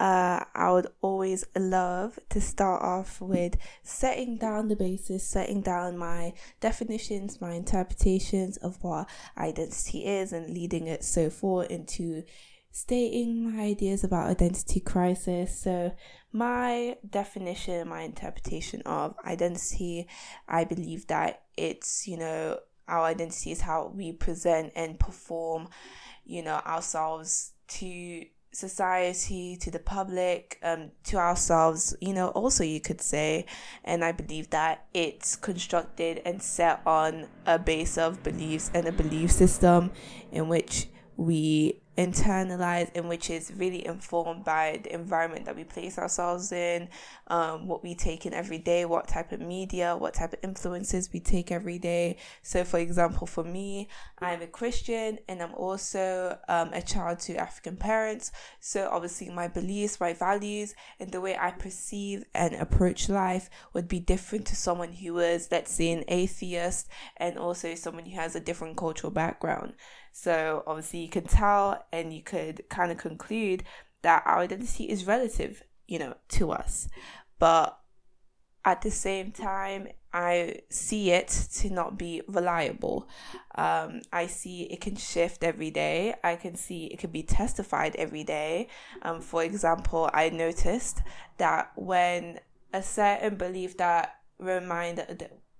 uh, 0.00 0.44
I 0.54 0.70
would 0.70 0.86
always 1.00 1.44
love 1.56 2.18
to 2.30 2.40
start 2.40 2.82
off 2.82 3.20
with 3.20 3.56
setting 3.82 4.36
down 4.36 4.68
the 4.68 4.76
basis, 4.76 5.26
setting 5.26 5.60
down 5.60 5.98
my 5.98 6.34
definitions, 6.60 7.40
my 7.40 7.52
interpretations 7.52 8.56
of 8.58 8.82
what 8.82 9.08
identity 9.36 10.06
is, 10.06 10.32
and 10.32 10.54
leading 10.54 10.86
it 10.86 11.02
so 11.02 11.30
forth 11.30 11.70
into 11.70 12.22
stating 12.70 13.50
my 13.50 13.62
ideas 13.62 14.04
about 14.04 14.30
identity 14.30 14.78
crisis. 14.78 15.60
So, 15.60 15.92
my 16.30 16.96
definition, 17.08 17.88
my 17.88 18.02
interpretation 18.02 18.82
of 18.82 19.16
identity, 19.24 20.06
I 20.46 20.64
believe 20.64 21.08
that 21.08 21.42
it's, 21.56 22.06
you 22.06 22.18
know, 22.18 22.58
our 22.86 23.04
identity 23.04 23.50
is 23.50 23.62
how 23.62 23.90
we 23.94 24.12
present 24.12 24.72
and 24.76 24.98
perform, 24.98 25.68
you 26.24 26.42
know, 26.42 26.60
ourselves 26.66 27.52
to 27.68 28.24
society, 28.52 29.56
to 29.56 29.70
the 29.70 29.78
public, 29.78 30.58
um, 30.62 30.90
to 31.04 31.16
ourselves, 31.16 31.96
you 32.00 32.12
know, 32.12 32.28
also 32.28 32.64
you 32.64 32.80
could 32.80 33.00
say. 33.00 33.46
And 33.84 34.04
I 34.04 34.12
believe 34.12 34.50
that 34.50 34.86
it's 34.94 35.36
constructed 35.36 36.22
and 36.24 36.42
set 36.42 36.80
on 36.86 37.28
a 37.46 37.58
base 37.58 37.98
of 37.98 38.22
beliefs 38.22 38.70
and 38.74 38.86
a 38.86 38.92
belief 38.92 39.30
system 39.30 39.90
in 40.32 40.48
which 40.48 40.88
we 41.16 41.80
internalize 41.98 42.88
and 42.94 43.08
which 43.08 43.28
is 43.28 43.52
really 43.56 43.84
informed 43.84 44.44
by 44.44 44.80
the 44.84 44.94
environment 44.94 45.44
that 45.44 45.56
we 45.56 45.64
place 45.64 45.98
ourselves 45.98 46.52
in, 46.52 46.88
um, 47.26 47.66
what 47.66 47.82
we 47.82 47.92
take 47.94 48.24
in 48.24 48.32
every 48.32 48.58
day, 48.58 48.84
what 48.84 49.08
type 49.08 49.32
of 49.32 49.40
media, 49.40 49.96
what 49.96 50.14
type 50.14 50.32
of 50.32 50.38
influences 50.44 51.12
we 51.12 51.18
take 51.18 51.50
every 51.50 51.78
day. 51.78 52.16
So, 52.42 52.62
for 52.62 52.78
example, 52.78 53.26
for 53.26 53.42
me, 53.42 53.88
I'm 54.20 54.40
a 54.42 54.46
Christian 54.46 55.18
and 55.28 55.42
I'm 55.42 55.54
also 55.54 56.38
um, 56.48 56.70
a 56.72 56.80
child 56.80 57.18
to 57.20 57.36
African 57.36 57.76
parents. 57.76 58.30
So, 58.60 58.88
obviously, 58.92 59.28
my 59.30 59.48
beliefs, 59.48 59.98
my 59.98 60.14
values, 60.14 60.76
and 61.00 61.10
the 61.10 61.20
way 61.20 61.36
I 61.36 61.50
perceive 61.50 62.24
and 62.32 62.54
approach 62.54 63.08
life 63.08 63.50
would 63.72 63.88
be 63.88 63.98
different 63.98 64.46
to 64.46 64.56
someone 64.56 64.92
who 64.92 65.18
is, 65.18 65.48
let's 65.50 65.74
say, 65.74 65.90
an 65.90 66.04
atheist 66.06 66.88
and 67.16 67.36
also 67.36 67.74
someone 67.74 68.06
who 68.06 68.14
has 68.14 68.36
a 68.36 68.40
different 68.40 68.76
cultural 68.76 69.10
background. 69.10 69.74
So 70.12 70.62
obviously 70.66 71.00
you 71.00 71.08
can 71.08 71.24
tell 71.24 71.84
and 71.92 72.12
you 72.12 72.22
could 72.22 72.68
kind 72.68 72.90
of 72.90 72.98
conclude 72.98 73.64
that 74.02 74.22
our 74.26 74.38
identity 74.38 74.84
is 74.84 75.06
relative, 75.06 75.62
you 75.86 75.98
know, 75.98 76.14
to 76.30 76.52
us. 76.52 76.88
But 77.38 77.78
at 78.64 78.82
the 78.82 78.90
same 78.90 79.32
time, 79.32 79.88
I 80.12 80.60
see 80.70 81.10
it 81.10 81.28
to 81.56 81.70
not 81.70 81.98
be 81.98 82.22
reliable. 82.26 83.08
Um, 83.54 84.02
I 84.12 84.26
see 84.26 84.62
it 84.62 84.80
can 84.80 84.96
shift 84.96 85.44
every 85.44 85.70
day. 85.70 86.14
I 86.24 86.36
can 86.36 86.54
see 86.54 86.86
it 86.86 86.98
can 86.98 87.10
be 87.10 87.22
testified 87.22 87.94
every 87.96 88.24
day. 88.24 88.68
Um, 89.02 89.20
for 89.20 89.44
example, 89.44 90.10
I 90.12 90.30
noticed 90.30 91.02
that 91.36 91.72
when 91.76 92.40
a 92.72 92.82
certain 92.82 93.36
belief 93.36 93.76
that 93.76 94.16
remind 94.38 94.98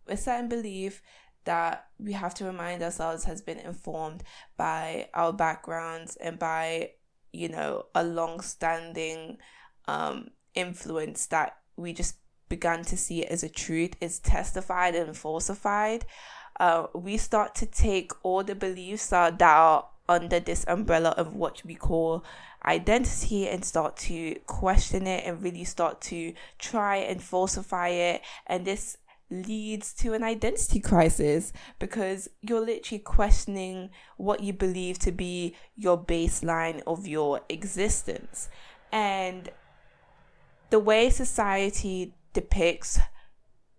a 0.06 0.16
certain 0.16 0.48
belief 0.48 1.02
that 1.44 1.86
we 1.98 2.12
have 2.12 2.34
to 2.34 2.44
remind 2.44 2.82
ourselves 2.82 3.24
has 3.24 3.40
been 3.40 3.58
informed 3.58 4.22
by 4.56 5.08
our 5.14 5.32
backgrounds 5.32 6.16
and 6.16 6.38
by 6.38 6.90
you 7.32 7.48
know 7.48 7.86
a 7.94 8.04
long-standing 8.04 9.38
um, 9.86 10.28
influence 10.54 11.26
that 11.26 11.56
we 11.76 11.92
just 11.92 12.16
began 12.48 12.82
to 12.82 12.96
see 12.96 13.24
as 13.24 13.42
a 13.42 13.48
truth 13.48 13.94
is 14.00 14.18
testified 14.18 14.94
and 14.94 15.16
falsified. 15.16 16.04
Uh, 16.58 16.86
we 16.94 17.16
start 17.16 17.54
to 17.54 17.66
take 17.66 18.12
all 18.22 18.42
the 18.42 18.54
beliefs 18.54 19.08
that 19.08 19.40
are 19.42 19.86
under 20.08 20.40
this 20.40 20.64
umbrella 20.66 21.10
of 21.10 21.34
what 21.34 21.62
we 21.64 21.74
call 21.74 22.24
identity 22.64 23.46
and 23.48 23.64
start 23.64 23.96
to 23.96 24.34
question 24.46 25.06
it 25.06 25.24
and 25.24 25.42
really 25.42 25.64
start 25.64 26.00
to 26.00 26.32
try 26.58 26.96
and 26.96 27.22
falsify 27.22 27.88
it. 27.88 28.22
And 28.46 28.64
this 28.64 28.96
leads 29.30 29.92
to 29.92 30.14
an 30.14 30.22
identity 30.22 30.80
crisis 30.80 31.52
because 31.78 32.28
you're 32.40 32.64
literally 32.64 32.98
questioning 32.98 33.90
what 34.16 34.42
you 34.42 34.52
believe 34.52 34.98
to 34.98 35.12
be 35.12 35.54
your 35.76 36.02
baseline 36.02 36.82
of 36.86 37.06
your 37.06 37.40
existence. 37.48 38.48
And 38.90 39.50
the 40.70 40.78
way 40.78 41.10
society 41.10 42.14
depicts 42.32 42.98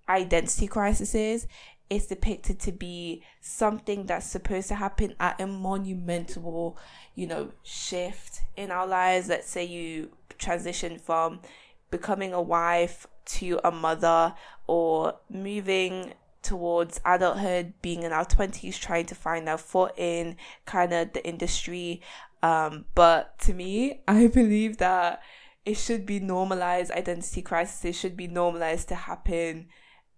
identity 0.08 0.68
crises 0.68 1.48
is 1.90 2.08
depicted 2.08 2.60
to 2.60 2.72
be 2.72 3.24
something 3.42 4.06
that's 4.06 4.26
supposed 4.26 4.68
to 4.68 4.76
happen 4.76 5.16
at 5.20 5.40
a 5.42 5.48
monumental, 5.48 6.78
you 7.16 7.26
know, 7.26 7.52
shift 7.64 8.42
in 8.56 8.70
our 8.70 8.86
lives. 8.86 9.28
Let's 9.28 9.50
say 9.50 9.64
you 9.64 10.12
transition 10.38 11.00
from 11.00 11.40
becoming 11.90 12.34
a 12.34 12.42
wife 12.42 13.08
to 13.30 13.60
a 13.64 13.72
mother 13.72 14.34
or 14.68 15.16
moving 15.30 16.14
towards 16.42 17.02
adulthood, 17.06 17.74
being 17.82 18.04
in 18.04 18.12
our 18.12 18.26
20s, 18.26 18.80
trying 18.80 19.06
to 19.06 19.16
find 19.16 19.48
our 19.50 19.58
foot 19.58 19.94
in 19.98 20.38
kind 20.66 20.94
of 20.94 21.14
the 21.14 21.26
industry. 21.28 22.02
Um, 22.42 22.86
but 22.96 23.38
to 23.40 23.54
me, 23.54 24.02
I 24.08 24.28
believe 24.28 24.78
that 24.78 25.22
it 25.66 25.76
should 25.76 26.06
be 26.06 26.20
normalized. 26.20 26.92
Identity 26.92 27.42
crisis 27.42 27.86
It 27.86 27.96
should 27.96 28.18
be 28.18 28.28
normalized 28.28 28.88
to 28.90 28.96
happen 28.96 29.68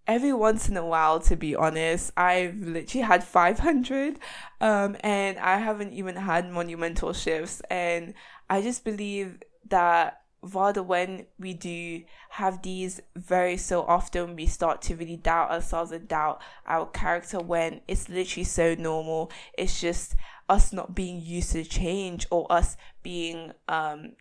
every 0.06 0.32
once 0.32 0.68
in 0.68 0.76
a 0.76 0.86
while, 0.86 1.20
to 1.20 1.36
be 1.36 1.54
honest. 1.54 2.12
I've 2.16 2.56
literally 2.56 3.02
had 3.02 3.24
500, 3.24 4.18
um, 4.60 4.96
and 5.00 5.38
I 5.38 5.58
haven't 5.58 5.92
even 5.92 6.16
had 6.16 6.50
monumental 6.50 7.12
shifts. 7.12 7.60
And 7.70 8.14
I 8.48 8.62
just 8.62 8.84
believe 8.84 9.42
that 9.68 10.21
rather 10.42 10.82
when 10.82 11.26
we 11.38 11.54
do 11.54 12.02
have 12.30 12.62
these 12.62 13.00
very 13.14 13.56
so 13.56 13.82
often 13.82 14.34
we 14.34 14.46
start 14.46 14.82
to 14.82 14.96
really 14.96 15.16
doubt 15.16 15.50
ourselves 15.50 15.92
and 15.92 16.08
doubt 16.08 16.40
our 16.66 16.86
character 16.86 17.38
when 17.38 17.80
it's 17.86 18.08
literally 18.08 18.44
so 18.44 18.74
normal. 18.74 19.30
It's 19.56 19.80
just 19.80 20.14
us 20.48 20.72
not 20.72 20.94
being 20.94 21.20
used 21.22 21.52
to 21.52 21.64
change 21.64 22.26
or 22.30 22.50
us 22.50 22.76
being 23.02 23.52
um 23.68 24.12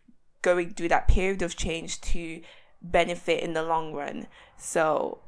going 0.42 0.72
through 0.72 0.90
that 0.90 1.08
period 1.08 1.42
of 1.42 1.56
change 1.56 2.02
to 2.02 2.42
benefit 2.82 3.44
in 3.44 3.54
the 3.54 3.64
long 3.64 3.94
run. 3.94 4.28
So 4.58 5.20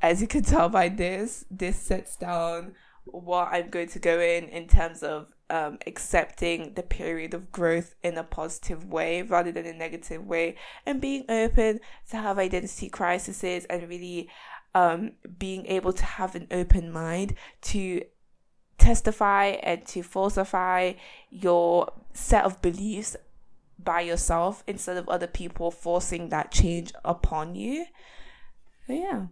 as 0.00 0.20
you 0.20 0.28
can 0.28 0.42
tell 0.42 0.68
by 0.68 0.88
this 0.88 1.44
this 1.50 1.76
sets 1.76 2.16
down 2.16 2.72
what 3.04 3.48
i'm 3.50 3.68
going 3.70 3.88
to 3.88 3.98
go 3.98 4.20
in 4.20 4.44
in 4.44 4.66
terms 4.66 5.02
of 5.02 5.26
um, 5.50 5.78
accepting 5.86 6.74
the 6.74 6.82
period 6.82 7.34
of 7.34 7.50
growth 7.50 7.94
in 8.02 8.18
a 8.18 8.24
positive 8.24 8.84
way 8.84 9.22
rather 9.22 9.50
than 9.50 9.66
a 9.66 9.72
negative 9.72 10.26
way 10.26 10.56
and 10.84 11.00
being 11.00 11.24
open 11.28 11.80
to 12.10 12.16
have 12.16 12.38
identity 12.38 12.88
crises 12.88 13.42
and 13.42 13.88
really 13.88 14.28
um, 14.74 15.12
being 15.38 15.66
able 15.66 15.92
to 15.92 16.04
have 16.04 16.34
an 16.34 16.46
open 16.50 16.92
mind 16.92 17.34
to 17.62 18.02
testify 18.76 19.46
and 19.62 19.84
to 19.86 20.02
falsify 20.02 20.92
your 21.30 21.90
set 22.12 22.44
of 22.44 22.60
beliefs 22.62 23.16
by 23.78 24.00
yourself 24.00 24.62
instead 24.66 24.96
of 24.96 25.08
other 25.08 25.26
people 25.26 25.70
forcing 25.70 26.28
that 26.28 26.50
change 26.50 26.92
upon 27.04 27.54
you. 27.54 27.86
Yeah. 28.86 29.26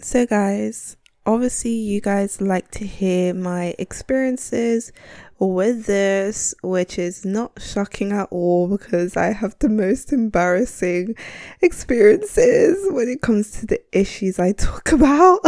So, 0.00 0.26
guys, 0.26 0.96
obviously, 1.28 1.72
you 1.72 2.00
guys 2.00 2.40
like 2.40 2.70
to 2.70 2.86
hear 2.86 3.34
my 3.34 3.74
experiences 3.78 4.92
with 5.38 5.84
this, 5.84 6.54
which 6.62 6.98
is 6.98 7.24
not 7.24 7.52
shocking 7.60 8.12
at 8.12 8.28
all 8.30 8.66
because 8.66 9.14
I 9.14 9.32
have 9.34 9.54
the 9.58 9.68
most 9.68 10.10
embarrassing 10.10 11.14
experiences 11.60 12.78
when 12.90 13.08
it 13.08 13.20
comes 13.20 13.50
to 13.60 13.66
the 13.66 13.80
issues 13.92 14.38
I 14.38 14.52
talk 14.52 14.90
about. 14.92 15.40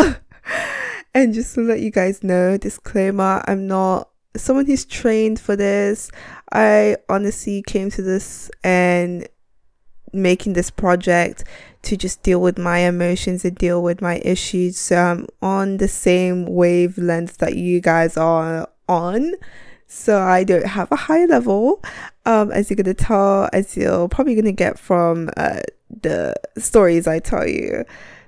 and 1.15 1.33
just 1.33 1.55
to 1.55 1.63
let 1.63 1.81
you 1.81 1.91
guys 1.91 2.23
know, 2.23 2.59
disclaimer 2.59 3.43
I'm 3.49 3.67
not 3.67 4.11
someone 4.37 4.67
who's 4.67 4.85
trained 4.85 5.41
for 5.41 5.57
this. 5.57 6.11
I 6.53 6.99
honestly 7.09 7.63
came 7.67 7.91
to 7.93 8.03
this 8.03 8.51
and 8.63 9.27
making 10.13 10.55
this 10.55 10.71
project 10.71 11.45
to 11.83 11.97
just 11.97 12.23
deal 12.23 12.41
with 12.41 12.59
my 12.59 12.79
emotions 12.79 13.45
and 13.45 13.57
deal 13.57 13.83
with 13.83 14.03
my 14.03 14.21
issues. 14.25 14.77
So 14.77 14.97
I'm 14.97 15.27
on 15.41 15.79
the 15.79 15.89
same 15.89 16.47
wavelength 16.47 17.39
that 17.39 17.57
you 17.57 17.81
guys 17.81 18.17
are 18.17 18.69
on. 18.89 19.35
So 19.87 20.21
I 20.21 20.45
don't 20.45 20.67
have 20.67 20.93
a 20.93 20.97
high 20.97 21.25
level, 21.25 21.83
um, 22.25 22.53
as 22.53 22.71
you're 22.71 22.77
gonna 22.77 22.95
tell, 22.95 23.49
as 23.53 23.77
you're 23.77 24.09
probably 24.09 24.37
gonna 24.37 24.53
get 24.53 24.79
from 24.79 25.31
uh, 25.37 25.61
the 26.03 26.35
stories 26.59 27.09
I 27.09 27.19
tell 27.19 27.47
you. 27.49 27.85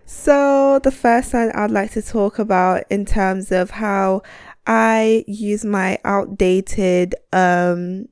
So 0.06 0.80
the 0.80 0.90
first 0.90 1.30
thing 1.30 1.52
I'd 1.54 1.70
like 1.70 1.92
to 1.92 2.02
talk 2.02 2.38
about 2.38 2.84
in 2.90 3.04
terms 3.04 3.52
of 3.52 3.70
how 3.70 4.22
I 4.66 5.24
use 5.26 5.64
my 5.64 5.98
outdated 6.04 7.14
um 7.32 8.08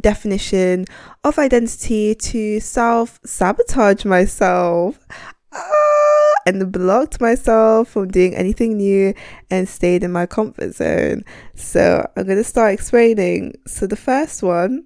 definition 0.00 0.84
of 1.24 1.38
identity 1.38 2.14
to 2.14 2.60
self 2.60 3.20
sabotage 3.24 4.04
myself. 4.04 5.06
Ah, 5.52 6.34
and 6.46 6.70
blocked 6.72 7.20
myself 7.20 7.88
from 7.88 8.08
doing 8.08 8.34
anything 8.34 8.76
new 8.76 9.14
and 9.50 9.68
stayed 9.68 10.04
in 10.04 10.12
my 10.12 10.26
comfort 10.26 10.74
zone. 10.74 11.24
So 11.54 12.06
I'm 12.16 12.24
going 12.24 12.38
to 12.38 12.44
start 12.44 12.72
explaining. 12.72 13.54
So 13.66 13.86
the 13.86 13.96
first 13.96 14.42
one, 14.42 14.84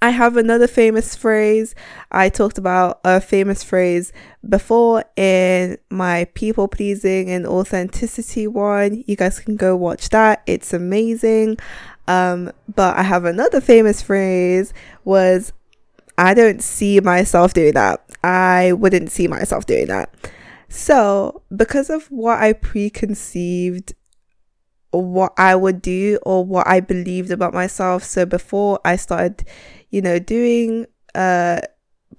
I 0.00 0.10
have 0.10 0.36
another 0.36 0.68
famous 0.68 1.16
phrase. 1.16 1.74
I 2.12 2.28
talked 2.28 2.56
about 2.56 3.00
a 3.04 3.20
famous 3.20 3.64
phrase 3.64 4.12
before 4.48 5.04
in 5.16 5.76
my 5.90 6.26
people 6.34 6.68
pleasing 6.68 7.30
and 7.30 7.44
authenticity 7.44 8.46
one. 8.46 9.02
You 9.06 9.16
guys 9.16 9.40
can 9.40 9.56
go 9.56 9.74
watch 9.74 10.10
that. 10.10 10.42
It's 10.46 10.72
amazing. 10.72 11.58
Um, 12.08 12.50
but 12.74 12.96
I 12.96 13.02
have 13.02 13.24
another 13.24 13.60
famous 13.60 14.02
phrase 14.02 14.72
was 15.04 15.52
I 16.16 16.34
don't 16.34 16.62
see 16.62 16.98
myself 17.00 17.54
doing 17.54 17.74
that. 17.74 18.04
I 18.24 18.72
wouldn't 18.72 19.12
see 19.12 19.28
myself 19.28 19.66
doing 19.66 19.86
that. 19.86 20.12
So, 20.68 21.42
because 21.54 21.88
of 21.90 22.06
what 22.10 22.40
I 22.40 22.54
preconceived 22.54 23.94
what 24.90 25.34
I 25.36 25.54
would 25.54 25.82
do 25.82 26.18
or 26.22 26.44
what 26.44 26.66
I 26.66 26.80
believed 26.80 27.30
about 27.30 27.52
myself, 27.52 28.02
so 28.04 28.24
before 28.24 28.80
I 28.84 28.96
started, 28.96 29.44
you 29.90 30.00
know, 30.02 30.18
doing 30.18 30.86
uh 31.14 31.60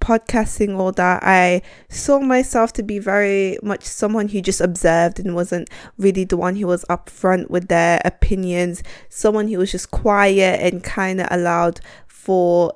podcasting 0.00 0.76
all 0.76 0.92
that 0.92 1.22
i 1.22 1.62
saw 1.88 2.18
myself 2.18 2.72
to 2.72 2.82
be 2.82 2.98
very 2.98 3.58
much 3.62 3.82
someone 3.82 4.28
who 4.28 4.40
just 4.40 4.60
observed 4.60 5.20
and 5.20 5.34
wasn't 5.34 5.68
really 5.98 6.24
the 6.24 6.36
one 6.36 6.56
who 6.56 6.66
was 6.66 6.84
upfront 6.86 7.48
with 7.50 7.68
their 7.68 8.00
opinions 8.04 8.82
someone 9.08 9.48
who 9.48 9.58
was 9.58 9.72
just 9.72 9.90
quiet 9.90 10.60
and 10.60 10.82
kind 10.82 11.20
of 11.20 11.28
allowed 11.30 11.80
for 12.06 12.72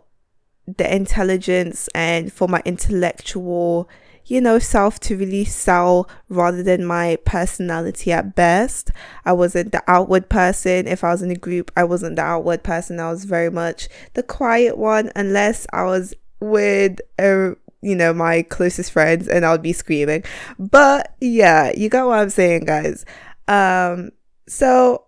the 0.67 0.95
intelligence 0.95 1.89
and 1.95 2.33
for 2.33 2.49
my 2.49 2.63
intellectual 2.65 3.89
you 4.27 4.41
know 4.41 4.59
self 4.59 4.99
to 5.01 5.17
really 5.17 5.45
sell 5.45 6.09
rather 6.29 6.63
than 6.63 6.85
my 6.85 7.17
personality 7.25 8.13
at 8.13 8.35
best. 8.35 8.91
I 9.25 9.33
wasn't 9.33 9.73
the 9.73 9.83
outward 9.87 10.29
person. 10.29 10.87
If 10.87 11.05
i 11.05 11.11
was 11.11 11.23
in 11.23 11.31
a 11.31 11.37
group 11.37 11.71
i 11.77 11.85
wasn't 11.85 12.17
the 12.17 12.23
outward 12.23 12.63
person. 12.63 13.01
I 13.01 13.11
was 13.11 13.25
very 13.25 13.51
much 13.51 13.89
the 14.15 14.23
quiet 14.23 14.79
one 14.79 15.13
unless 15.15 15.67
i 15.73 15.85
was 15.85 16.15
with 16.41 17.01
uh, 17.19 17.53
you 17.83 17.95
know 17.95 18.13
my 18.13 18.43
closest 18.43 18.93
friends 18.93 19.29
and 19.29 19.45
I'll 19.45 19.59
be 19.59 19.73
screaming. 19.73 20.25
But 20.59 21.15
yeah, 21.21 21.73
you 21.77 21.89
got 21.89 22.07
what 22.07 22.19
I'm 22.19 22.31
saying, 22.31 22.65
guys. 22.65 23.05
Um, 23.49 24.11
so 24.47 25.05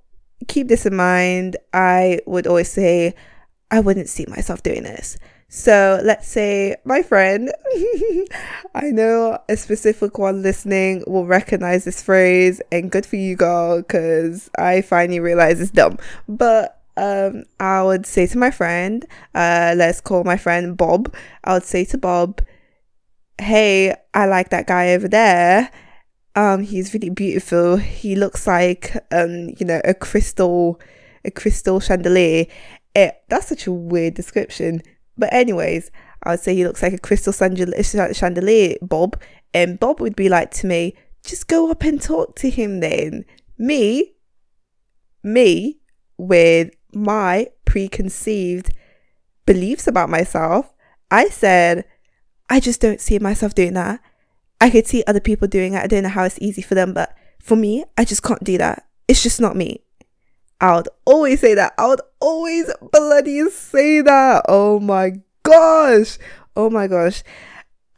keep 0.49 0.69
this 0.69 0.87
in 0.87 0.97
mind. 0.97 1.57
I 1.73 2.21
would 2.27 2.47
always 2.47 2.71
say 2.71 3.15
I 3.71 3.81
wouldn't 3.81 4.09
see 4.09 4.27
myself 4.29 4.63
doing 4.63 4.83
this. 4.83 5.19
So 5.49 6.01
let's 6.03 6.27
say 6.27 6.75
my 6.85 7.03
friend, 7.03 7.53
I 8.75 8.91
know 8.91 9.39
a 9.49 9.57
specific 9.57 10.19
one 10.19 10.43
listening 10.43 11.05
will 11.07 11.25
recognize 11.25 11.85
this 11.85 12.03
phrase, 12.03 12.61
and 12.73 12.91
good 12.91 13.07
for 13.07 13.17
you, 13.17 13.37
girl, 13.37 13.79
because 13.79 14.51
I 14.59 14.83
finally 14.83 15.21
realize 15.21 15.61
it's 15.61 15.71
dumb. 15.71 15.99
But 16.29 16.76
um, 16.97 17.45
I 17.61 17.83
would 17.83 18.07
say 18.07 18.27
to 18.27 18.39
my 18.39 18.51
friend, 18.51 19.05
uh, 19.35 19.75
let's 19.77 20.01
call 20.01 20.25
my 20.25 20.37
friend 20.37 20.77
Bob. 20.77 21.15
I 21.45 21.55
would 21.55 21.65
say 21.65 21.85
to 21.87 21.99
Bob, 21.99 22.43
"Hey, 23.39 23.95
I 24.15 24.27
like 24.27 24.51
that 24.51 24.67
guy 24.67 24.95
over 24.95 25.09
there. 25.09 25.71
Um, 26.35 26.63
he's 26.63 26.93
really 26.95 27.11
beautiful. 27.11 27.77
He 27.77 28.17
looks 28.17 28.47
like 28.47 28.97
um, 29.13 29.51
you 29.59 29.67
know, 29.67 29.81
a 29.85 29.95
crystal, 29.95 30.81
a 31.25 31.31
crystal 31.31 31.81
chandelier. 31.81 32.47
It, 32.95 33.23
that's 33.29 33.49
such 33.49 33.67
a 33.67 33.73
weird 33.73 34.15
description. 34.15 34.83
But 35.19 35.33
anyways, 35.33 35.91
I 36.23 36.31
would 36.31 36.41
say 36.41 36.55
he 36.55 36.65
looks 36.65 36.83
like 36.83 36.93
a 36.93 36.99
crystal 36.99 37.33
chandelier, 37.33 38.77
Bob. 38.83 39.21
And 39.55 39.81
Bob 39.81 40.01
would 40.01 40.17
be 40.17 40.29
like 40.29 40.51
to 40.53 40.67
me, 40.67 40.95
just 41.25 41.49
go 41.49 41.71
up 41.71 41.83
and 41.83 42.01
talk 42.01 42.37
to 42.37 42.51
him 42.51 42.81
then. 42.81 43.25
Me, 43.59 44.15
me, 45.23 45.79
with 46.19 46.71
my 46.97 47.49
preconceived 47.65 48.73
beliefs 49.45 49.87
about 49.87 50.11
myself, 50.11 50.73
I 51.11 51.29
said, 51.29 51.85
I 52.49 52.59
just 52.59 52.81
don't 52.81 53.01
see 53.01 53.19
myself 53.19 53.55
doing 53.55 53.75
that. 53.75 54.01
I 54.61 54.71
could 54.71 54.87
see 54.87 55.05
other 55.07 55.21
people 55.21 55.47
doing 55.47 55.75
it. 55.75 55.83
I 55.83 55.87
don't 55.87 56.05
know 56.05 56.09
how 56.09 56.25
it's 56.25 56.39
easy 56.41 56.63
for 56.63 56.75
them, 56.75 56.95
but 56.95 57.15
for 57.39 57.57
me, 57.57 57.85
I 57.99 58.05
just 58.05 58.23
can't 58.23 58.43
do 58.43 58.59
that. 58.59 58.87
It's 59.07 59.23
just 59.23 59.41
not 59.41 59.57
me. 59.57 59.83
I 60.61 60.77
would 60.77 60.89
always 61.05 61.41
say 61.41 61.55
that. 61.55 61.75
I 61.77 61.87
would 61.87 62.01
always 62.21 62.73
bloody 62.93 63.49
say 63.51 64.01
that. 64.01 64.47
Oh 64.49 64.81
my 64.81 65.21
gosh. 65.43 66.19
Oh 66.57 66.71
my 66.71 66.87
gosh. 66.87 67.23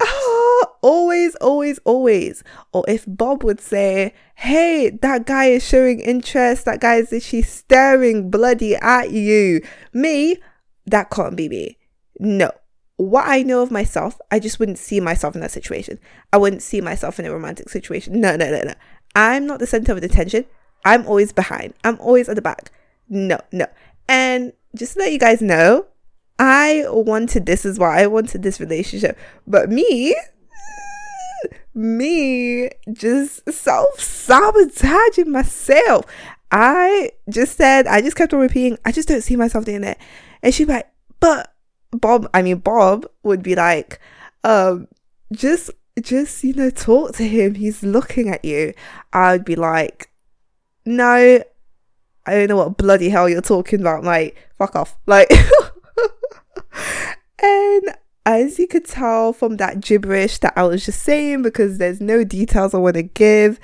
Always, 0.83 1.35
always, 1.37 1.79
always. 1.85 2.45
Or 2.73 2.85
if 2.87 3.05
Bob 3.07 3.43
would 3.43 3.61
say, 3.61 4.15
Hey, 4.37 4.91
that 5.03 5.27
guy 5.27 5.47
is 5.47 5.67
showing 5.67 5.99
interest, 6.01 6.65
that 6.65 6.81
guy 6.81 6.97
is 6.97 7.11
literally 7.11 7.43
staring 7.43 8.31
bloody 8.31 8.77
at 8.77 9.11
you. 9.11 9.61
Me, 9.93 10.37
that 10.87 11.11
can't 11.11 11.37
be 11.37 11.49
me. 11.49 11.79
No. 12.21 12.53
What 12.97 13.25
I 13.29 13.43
know 13.43 13.63
of 13.63 13.71
myself, 13.71 14.19
I 14.31 14.39
just 14.39 14.59
wouldn't 14.59 14.79
see 14.79 15.01
myself 15.01 15.35
in 15.35 15.41
that 15.41 15.51
situation. 15.51 15.99
I 16.33 16.37
wouldn't 16.37 16.63
see 16.63 16.81
myself 16.81 17.19
in 17.19 17.27
a 17.27 17.33
romantic 17.33 17.69
situation. 17.69 18.21
No, 18.21 18.37
no, 18.37 18.51
no, 18.51 18.63
no. 18.63 18.75
I'm 19.15 19.47
not 19.47 19.59
the 19.59 19.67
center 19.67 19.93
of 19.93 20.03
attention. 20.03 20.45
I'm 20.85 21.07
always 21.07 21.33
behind. 21.33 21.75
I'm 21.85 21.99
always 22.01 22.29
at 22.29 22.37
the 22.37 22.43
back. 22.43 22.71
No, 23.09 23.39
no. 23.53 23.67
And 24.09 24.53
just 24.75 24.95
to 24.95 25.01
let 25.01 25.13
you 25.13 25.19
guys 25.19 25.41
know, 25.41 25.87
I 26.38 26.85
wanted 26.88 27.46
this 27.46 27.64
is 27.64 27.79
why 27.79 28.03
I 28.03 28.07
wanted 28.07 28.42
this 28.42 28.61
relationship. 28.61 29.18
But 29.46 29.70
me, 29.70 30.14
me 31.74 32.70
just 32.92 33.51
self 33.51 34.01
sabotaging 34.01 35.31
myself. 35.31 36.05
I 36.51 37.11
just 37.29 37.57
said, 37.57 37.87
I 37.87 38.01
just 38.01 38.16
kept 38.16 38.33
on 38.33 38.40
repeating, 38.40 38.79
I 38.85 38.92
just 38.92 39.09
don't 39.09 39.22
see 39.22 39.37
myself 39.37 39.64
doing 39.64 39.85
it. 39.85 39.98
And 40.42 40.55
she'd 40.55 40.66
be 40.66 40.74
like, 40.74 40.90
but 41.20 41.53
Bob, 41.90 42.29
I 42.33 42.42
mean, 42.42 42.59
Bob 42.59 43.07
would 43.22 43.42
be 43.42 43.55
like, 43.55 44.01
um, 44.44 44.88
just, 45.33 45.70
just, 46.01 46.44
you 46.44 46.55
know, 46.55 46.70
talk 46.70 47.14
to 47.16 47.27
him. 47.27 47.55
He's 47.55 47.83
looking 47.83 48.29
at 48.29 48.44
you. 48.44 48.72
I'd 49.12 49.44
be 49.44 49.57
like, 49.57 50.11
no, 50.87 51.42
I 52.27 52.31
don't 52.31 52.48
know 52.48 52.57
what 52.57 52.77
bloody 52.77 53.09
hell 53.09 53.29
you're 53.29 53.42
talking 53.42 53.81
about. 53.81 54.05
Like, 54.05 54.37
fuck 54.59 54.77
off. 54.77 54.96
Like, 55.07 55.29
and 57.43 57.97
as 58.27 58.59
you 58.59 58.67
could 58.67 58.85
tell 58.85 59.33
from 59.33 59.57
that 59.57 59.81
gibberish 59.81 60.39
that 60.39 60.53
I 60.57 60.65
was 60.65 60.85
just 60.85 61.03
saying, 61.03 61.43
because 61.43 61.79
there's 61.79 62.01
no 62.01 62.25
details 62.25 62.75
I 62.75 62.79
want 62.79 62.97
to 62.97 63.03
give, 63.03 63.59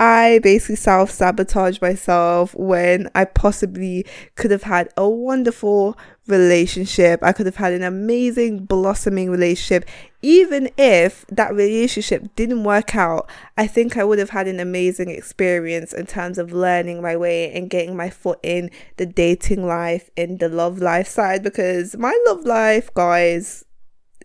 I 0.00 0.40
basically 0.42 0.76
self 0.76 1.10
sabotage 1.10 1.80
myself 1.80 2.54
when 2.54 3.10
I 3.14 3.26
possibly 3.26 4.06
could 4.34 4.50
have 4.50 4.62
had 4.62 4.88
a 4.96 5.08
wonderful 5.08 5.96
relationship. 6.30 7.22
I 7.22 7.32
could 7.32 7.46
have 7.46 7.56
had 7.56 7.72
an 7.72 7.82
amazing, 7.82 8.64
blossoming 8.64 9.30
relationship. 9.30 9.88
Even 10.22 10.70
if 10.76 11.26
that 11.28 11.52
relationship 11.54 12.34
didn't 12.36 12.64
work 12.64 12.94
out, 12.94 13.28
I 13.56 13.66
think 13.66 13.96
I 13.96 14.04
would 14.04 14.18
have 14.18 14.30
had 14.30 14.46
an 14.46 14.60
amazing 14.60 15.10
experience 15.10 15.92
in 15.92 16.06
terms 16.06 16.38
of 16.38 16.52
learning 16.52 17.02
my 17.02 17.16
way 17.16 17.52
and 17.52 17.70
getting 17.70 17.96
my 17.96 18.10
foot 18.10 18.38
in 18.42 18.70
the 18.96 19.06
dating 19.06 19.66
life, 19.66 20.10
in 20.16 20.38
the 20.38 20.48
love 20.48 20.78
life 20.78 21.08
side, 21.08 21.42
because 21.42 21.96
my 21.96 22.16
love 22.26 22.44
life, 22.44 22.92
guys, 22.94 23.64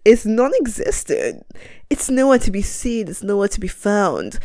is 0.05 0.25
non 0.25 0.51
existent. 0.55 1.45
It's 1.89 2.09
nowhere 2.09 2.39
to 2.39 2.51
be 2.51 2.61
seen, 2.61 3.07
it's 3.07 3.23
nowhere 3.23 3.47
to 3.47 3.59
be 3.59 3.67
found. 3.67 4.39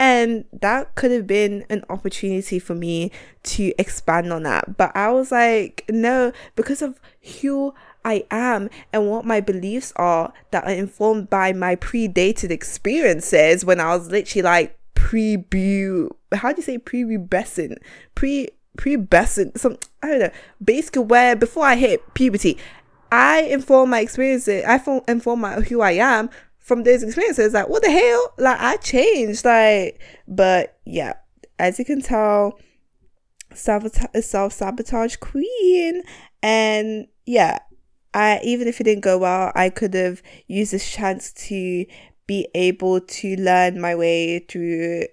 And 0.00 0.44
that 0.52 0.94
could 0.94 1.10
have 1.10 1.26
been 1.26 1.64
an 1.68 1.84
opportunity 1.90 2.60
for 2.60 2.74
me 2.74 3.10
to 3.44 3.72
expand 3.78 4.32
on 4.32 4.44
that. 4.44 4.76
But 4.76 4.96
I 4.96 5.10
was 5.10 5.32
like, 5.32 5.84
no, 5.88 6.32
because 6.54 6.82
of 6.82 7.00
who 7.40 7.74
I 8.04 8.24
am 8.30 8.70
and 8.92 9.10
what 9.10 9.24
my 9.24 9.40
beliefs 9.40 9.92
are 9.96 10.32
that 10.50 10.64
are 10.64 10.72
informed 10.72 11.28
by 11.28 11.52
my 11.52 11.76
predated 11.76 12.50
experiences 12.50 13.64
when 13.64 13.80
I 13.80 13.96
was 13.96 14.10
literally 14.10 14.42
like 14.42 14.78
pre 14.94 15.36
how 16.32 16.52
do 16.52 16.56
you 16.58 16.62
say 16.62 16.78
pre-pubescent? 16.78 17.76
Pre 18.14 18.48
pre-pubescent 18.76 19.58
some 19.58 19.76
I 20.02 20.08
don't 20.08 20.18
know 20.20 20.30
basically 20.64 21.02
where 21.02 21.34
before 21.34 21.64
I 21.64 21.74
hit 21.74 22.14
puberty 22.14 22.56
I 23.10 23.42
inform 23.42 23.90
my 23.90 24.00
experiences 24.00 24.64
I 24.64 24.80
inform 25.08 25.40
my 25.40 25.54
who 25.60 25.80
I 25.80 25.92
am 25.92 26.30
from 26.68 26.82
those 26.82 27.02
experiences 27.02 27.54
like 27.54 27.68
what 27.70 27.82
the 27.82 27.90
hell? 27.90 28.34
Like 28.36 28.60
i 28.60 28.76
changed 28.76 29.44
like 29.44 30.00
but 30.28 30.78
yeah 30.84 31.14
as 31.58 31.78
you 31.78 31.84
can 31.86 32.02
tell 32.02 32.58
self-sabotage 33.54 35.16
queen. 35.16 36.02
And 36.42 37.08
yeah 37.24 37.58
i 38.12 38.38
even 38.44 38.68
if 38.68 38.80
it 38.80 38.84
didn't 38.84 39.02
go 39.02 39.18
well 39.18 39.50
i 39.54 39.70
could 39.70 39.94
have 39.94 40.22
used 40.46 40.72
this 40.72 40.88
chance 40.90 41.32
to 41.32 41.86
be 42.26 42.46
able 42.54 43.00
to 43.00 43.36
learn 43.36 43.80
my 43.80 43.94
way 43.94 44.38
through 44.40 45.04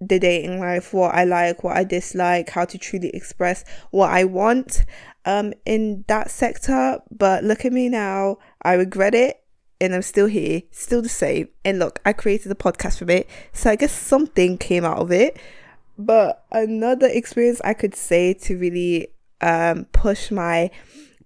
the 0.00 0.18
dating 0.18 0.60
life 0.60 0.92
what 0.94 1.14
i 1.14 1.24
like 1.24 1.62
what 1.62 1.76
i 1.76 1.84
dislike 1.84 2.50
how 2.50 2.64
to 2.64 2.78
truly 2.78 3.10
express 3.10 3.64
what 3.90 4.10
i 4.10 4.24
want 4.24 4.84
um 5.24 5.52
in 5.66 6.04
that 6.08 6.30
sector. 6.30 6.98
But 7.10 7.44
look 7.44 7.64
at 7.64 7.72
me 7.72 7.88
now 7.88 8.38
i 8.62 8.72
regret 8.72 9.14
it 9.14 9.42
and 9.80 9.94
I'm 9.94 10.02
still 10.02 10.26
here, 10.26 10.62
still 10.70 11.02
the 11.02 11.08
same. 11.08 11.48
And 11.64 11.78
look, 11.78 12.00
I 12.04 12.12
created 12.12 12.50
a 12.50 12.54
podcast 12.54 12.98
from 12.98 13.10
it, 13.10 13.28
so 13.52 13.70
I 13.70 13.76
guess 13.76 13.92
something 13.92 14.58
came 14.58 14.84
out 14.84 14.98
of 14.98 15.12
it. 15.12 15.38
But 15.96 16.44
another 16.52 17.08
experience 17.08 17.60
I 17.64 17.74
could 17.74 17.94
say 17.94 18.34
to 18.34 18.58
really 18.58 19.08
um, 19.40 19.86
push 19.92 20.30
my 20.30 20.70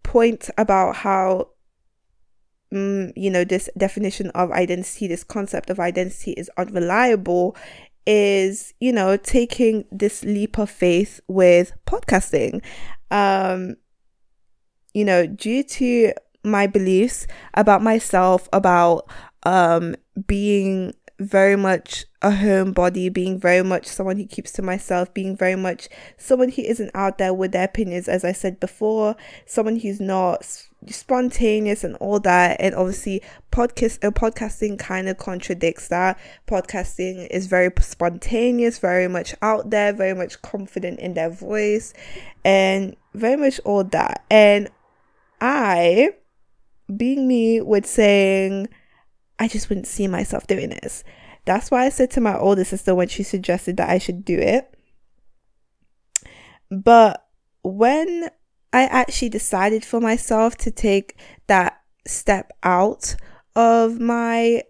point 0.02 0.50
about 0.58 0.96
how 0.96 1.50
mm, 2.72 3.12
you 3.16 3.30
know 3.30 3.44
this 3.44 3.68
definition 3.76 4.30
of 4.30 4.50
identity, 4.50 5.06
this 5.06 5.24
concept 5.24 5.70
of 5.70 5.78
identity 5.78 6.32
is 6.32 6.50
unreliable, 6.56 7.56
is 8.06 8.74
you 8.80 8.92
know 8.92 9.16
taking 9.16 9.84
this 9.90 10.24
leap 10.24 10.58
of 10.58 10.70
faith 10.70 11.20
with 11.28 11.72
podcasting. 11.86 12.62
Um, 13.10 13.76
you 14.94 15.04
know, 15.04 15.26
due 15.26 15.62
to 15.64 16.12
my 16.44 16.66
beliefs 16.66 17.26
about 17.54 17.82
myself, 17.82 18.48
about 18.52 19.08
um, 19.44 19.96
being 20.26 20.94
very 21.18 21.56
much 21.56 22.04
a 22.20 22.30
homebody, 22.30 23.12
being 23.12 23.38
very 23.38 23.62
much 23.62 23.86
someone 23.86 24.16
who 24.16 24.26
keeps 24.26 24.52
to 24.52 24.62
myself, 24.62 25.12
being 25.14 25.36
very 25.36 25.56
much 25.56 25.88
someone 26.16 26.50
who 26.50 26.62
isn't 26.62 26.90
out 26.94 27.18
there 27.18 27.34
with 27.34 27.52
their 27.52 27.64
opinions, 27.64 28.08
as 28.08 28.24
I 28.24 28.32
said 28.32 28.60
before, 28.60 29.16
someone 29.46 29.76
who's 29.76 30.00
not 30.00 30.44
spontaneous 30.88 31.84
and 31.84 31.96
all 31.96 32.20
that. 32.20 32.60
And 32.60 32.74
obviously, 32.74 33.22
podcast 33.50 34.04
uh, 34.04 34.10
podcasting 34.10 34.78
kind 34.78 35.08
of 35.08 35.18
contradicts 35.18 35.88
that. 35.88 36.18
Podcasting 36.46 37.26
is 37.30 37.46
very 37.46 37.70
spontaneous, 37.80 38.78
very 38.78 39.08
much 39.08 39.34
out 39.42 39.70
there, 39.70 39.92
very 39.92 40.14
much 40.14 40.40
confident 40.42 41.00
in 41.00 41.14
their 41.14 41.30
voice, 41.30 41.92
and 42.44 42.96
very 43.14 43.36
much 43.36 43.60
all 43.64 43.84
that. 43.84 44.24
And 44.30 44.70
I 45.40 46.14
being 46.96 47.26
me 47.26 47.60
with 47.60 47.86
saying, 47.86 48.68
I 49.38 49.48
just 49.48 49.68
wouldn't 49.68 49.86
see 49.86 50.06
myself 50.06 50.46
doing 50.46 50.70
this. 50.70 51.04
That's 51.44 51.70
why 51.70 51.84
I 51.84 51.88
said 51.88 52.10
to 52.12 52.20
my 52.20 52.36
older 52.36 52.64
sister 52.64 52.94
when 52.94 53.08
she 53.08 53.22
suggested 53.22 53.76
that 53.76 53.90
I 53.90 53.98
should 53.98 54.24
do 54.24 54.38
it. 54.38 54.72
But 56.70 57.26
when 57.62 58.30
I 58.72 58.84
actually 58.84 59.28
decided 59.28 59.84
for 59.84 60.00
myself 60.00 60.56
to 60.58 60.70
take 60.70 61.18
that 61.46 61.80
step 62.06 62.52
out 62.62 63.16
of 63.54 64.00
my 64.00 64.62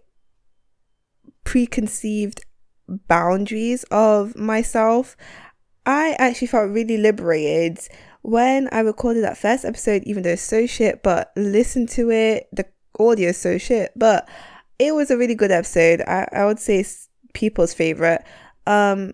preconceived 1.43 2.43
boundaries 2.87 3.83
of 3.91 4.35
myself, 4.35 5.15
I 5.85 6.15
actually 6.19 6.47
felt 6.47 6.71
really 6.71 6.97
liberated 6.97 7.79
when 8.23 8.69
I 8.71 8.79
recorded 8.79 9.23
that 9.23 9.37
first 9.37 9.65
episode, 9.65 10.03
even 10.05 10.23
though 10.23 10.31
it's 10.31 10.41
so 10.41 10.65
shit, 10.65 11.03
but 11.03 11.31
listen 11.35 11.85
to 11.87 12.09
it, 12.09 12.47
the 12.51 12.65
audio 12.97 13.29
is 13.29 13.37
so 13.37 13.57
shit, 13.57 13.91
but 13.95 14.27
it 14.79 14.95
was 14.95 15.11
a 15.11 15.17
really 15.17 15.35
good 15.35 15.51
episode. 15.51 16.01
I, 16.01 16.27
I 16.31 16.45
would 16.45 16.59
say 16.59 16.79
it's 16.79 17.09
people's 17.33 17.73
favorite. 17.73 18.23
Um, 18.65 19.13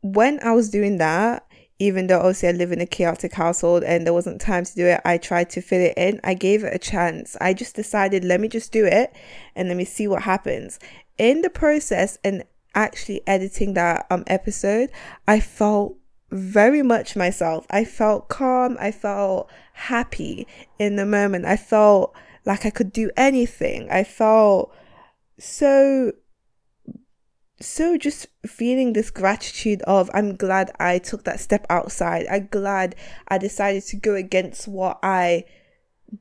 when 0.00 0.40
I 0.42 0.52
was 0.52 0.70
doing 0.70 0.96
that, 0.96 1.46
even 1.78 2.06
though 2.06 2.18
obviously 2.18 2.48
I 2.48 2.52
live 2.52 2.72
in 2.72 2.80
a 2.80 2.86
chaotic 2.86 3.34
household 3.34 3.84
and 3.84 4.06
there 4.06 4.14
wasn't 4.14 4.40
time 4.40 4.64
to 4.64 4.74
do 4.74 4.86
it, 4.86 5.00
I 5.04 5.18
tried 5.18 5.50
to 5.50 5.60
fit 5.60 5.80
it 5.80 5.98
in. 5.98 6.20
I 6.24 6.34
gave 6.34 6.64
it 6.64 6.74
a 6.74 6.78
chance. 6.78 7.36
I 7.40 7.52
just 7.52 7.76
decided, 7.76 8.24
let 8.24 8.40
me 8.40 8.48
just 8.48 8.72
do 8.72 8.86
it 8.86 9.14
and 9.54 9.68
let 9.68 9.76
me 9.76 9.84
see 9.84 10.08
what 10.08 10.22
happens. 10.22 10.78
In 11.18 11.42
the 11.42 11.50
process 11.50 12.18
and 12.24 12.44
actually 12.74 13.20
editing 13.26 13.74
that 13.74 14.06
um 14.10 14.24
episode, 14.26 14.90
I 15.28 15.40
felt 15.40 15.96
very 16.30 16.82
much 16.82 17.16
myself. 17.16 17.66
I 17.70 17.84
felt 17.84 18.28
calm. 18.28 18.76
I 18.80 18.92
felt 18.92 19.50
happy 19.72 20.46
in 20.78 20.96
the 20.96 21.06
moment. 21.06 21.44
I 21.44 21.56
felt 21.56 22.14
like 22.44 22.64
I 22.64 22.70
could 22.70 22.92
do 22.92 23.10
anything. 23.16 23.90
I 23.90 24.04
felt 24.04 24.74
so 25.38 26.12
so 27.62 27.98
just 27.98 28.26
feeling 28.46 28.92
this 28.92 29.10
gratitude 29.10 29.82
of 29.82 30.10
I'm 30.14 30.34
glad 30.34 30.70
I 30.80 30.98
took 30.98 31.24
that 31.24 31.40
step 31.40 31.66
outside. 31.68 32.26
I'm 32.30 32.48
glad 32.50 32.94
I 33.28 33.36
decided 33.36 33.82
to 33.84 33.96
go 33.96 34.14
against 34.14 34.66
what 34.66 34.98
I 35.02 35.44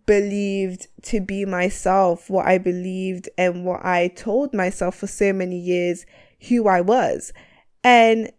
believed 0.06 0.88
to 1.04 1.22
be 1.22 1.45
myself, 1.45 2.30
what 2.30 2.45
I 2.45 2.58
believed 2.58 3.30
and 3.38 3.63
what 3.63 3.86
I 3.86 4.10
told 4.10 4.54
myself 4.54 4.95
for 4.95 5.08
so 5.08 5.32
many 5.32 5.58
years 5.58 6.06
who 6.50 6.67
I 6.67 6.82
was. 6.82 7.32
And 7.84 8.32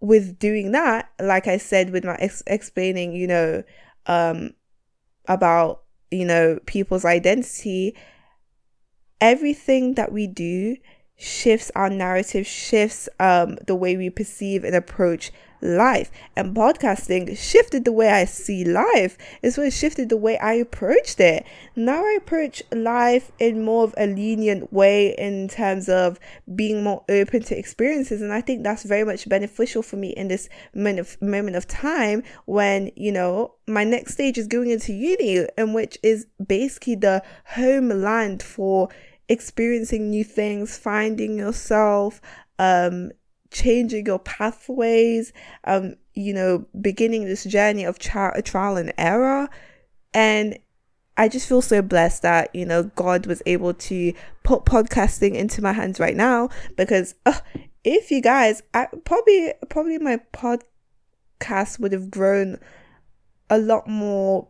with 0.00 0.38
doing 0.38 0.72
that, 0.72 1.10
like 1.20 1.46
I 1.46 1.56
said, 1.56 1.90
with 1.90 2.04
my 2.04 2.16
ex- 2.16 2.42
explaining, 2.46 3.12
you 3.12 3.26
know, 3.26 3.62
um, 4.06 4.52
about, 5.26 5.82
you 6.10 6.24
know, 6.24 6.58
people's 6.66 7.04
identity, 7.04 7.96
everything 9.20 9.94
that 9.94 10.12
we 10.12 10.26
do 10.26 10.76
shifts 11.16 11.70
our 11.74 11.90
narrative, 11.90 12.46
shifts 12.46 13.08
um, 13.18 13.56
the 13.66 13.74
way 13.74 13.96
we 13.96 14.10
perceive 14.10 14.64
and 14.64 14.74
approach 14.74 15.32
life. 15.62 16.10
And 16.36 16.54
podcasting 16.54 17.36
shifted 17.36 17.86
the 17.86 17.92
way 17.92 18.10
I 18.10 18.26
see 18.26 18.64
life. 18.64 19.16
It's 19.42 19.56
what 19.56 19.72
shifted 19.72 20.10
the 20.10 20.16
way 20.16 20.38
I 20.38 20.52
approached 20.52 21.18
it. 21.18 21.46
Now 21.74 22.04
I 22.04 22.18
approach 22.18 22.62
life 22.70 23.32
in 23.38 23.64
more 23.64 23.84
of 23.84 23.94
a 23.96 24.06
lenient 24.06 24.70
way 24.72 25.14
in 25.16 25.48
terms 25.48 25.88
of 25.88 26.20
being 26.54 26.82
more 26.82 27.02
open 27.08 27.42
to 27.44 27.58
experiences. 27.58 28.20
And 28.20 28.32
I 28.32 28.42
think 28.42 28.62
that's 28.62 28.82
very 28.82 29.04
much 29.04 29.28
beneficial 29.28 29.82
for 29.82 29.96
me 29.96 30.10
in 30.10 30.28
this 30.28 30.48
moment 30.74 31.56
of, 31.56 31.66
time 31.68 32.22
when, 32.44 32.90
you 32.94 33.10
know, 33.10 33.54
my 33.66 33.82
next 33.82 34.12
stage 34.12 34.36
is 34.38 34.46
going 34.46 34.70
into 34.70 34.92
uni, 34.92 35.46
and 35.56 35.74
which 35.74 35.96
is 36.02 36.26
basically 36.46 36.94
the 36.94 37.22
homeland 37.46 38.42
for 38.42 38.88
experiencing 39.28 40.10
new 40.10 40.24
things, 40.24 40.76
finding 40.76 41.38
yourself, 41.38 42.20
um, 42.58 43.10
changing 43.50 44.06
your 44.06 44.18
pathways, 44.18 45.32
um, 45.64 45.96
you 46.14 46.32
know, 46.32 46.66
beginning 46.80 47.24
this 47.24 47.44
journey 47.44 47.84
of 47.84 47.98
tra- 47.98 48.40
trial 48.42 48.76
and 48.76 48.92
error. 48.98 49.48
And 50.14 50.58
I 51.16 51.28
just 51.28 51.48
feel 51.48 51.62
so 51.62 51.82
blessed 51.82 52.22
that, 52.22 52.54
you 52.54 52.66
know, 52.66 52.84
God 52.94 53.26
was 53.26 53.42
able 53.46 53.74
to 53.74 54.12
put 54.44 54.64
podcasting 54.64 55.34
into 55.34 55.62
my 55.62 55.72
hands 55.72 55.98
right 55.98 56.16
now 56.16 56.50
because 56.76 57.14
uh, 57.24 57.40
if 57.84 58.10
you 58.10 58.20
guys, 58.20 58.62
I 58.74 58.88
probably, 59.04 59.54
probably 59.68 59.98
my 59.98 60.20
podcast 60.32 61.80
would 61.80 61.92
have 61.92 62.10
grown 62.10 62.58
a 63.48 63.58
lot 63.58 63.88
more 63.88 64.48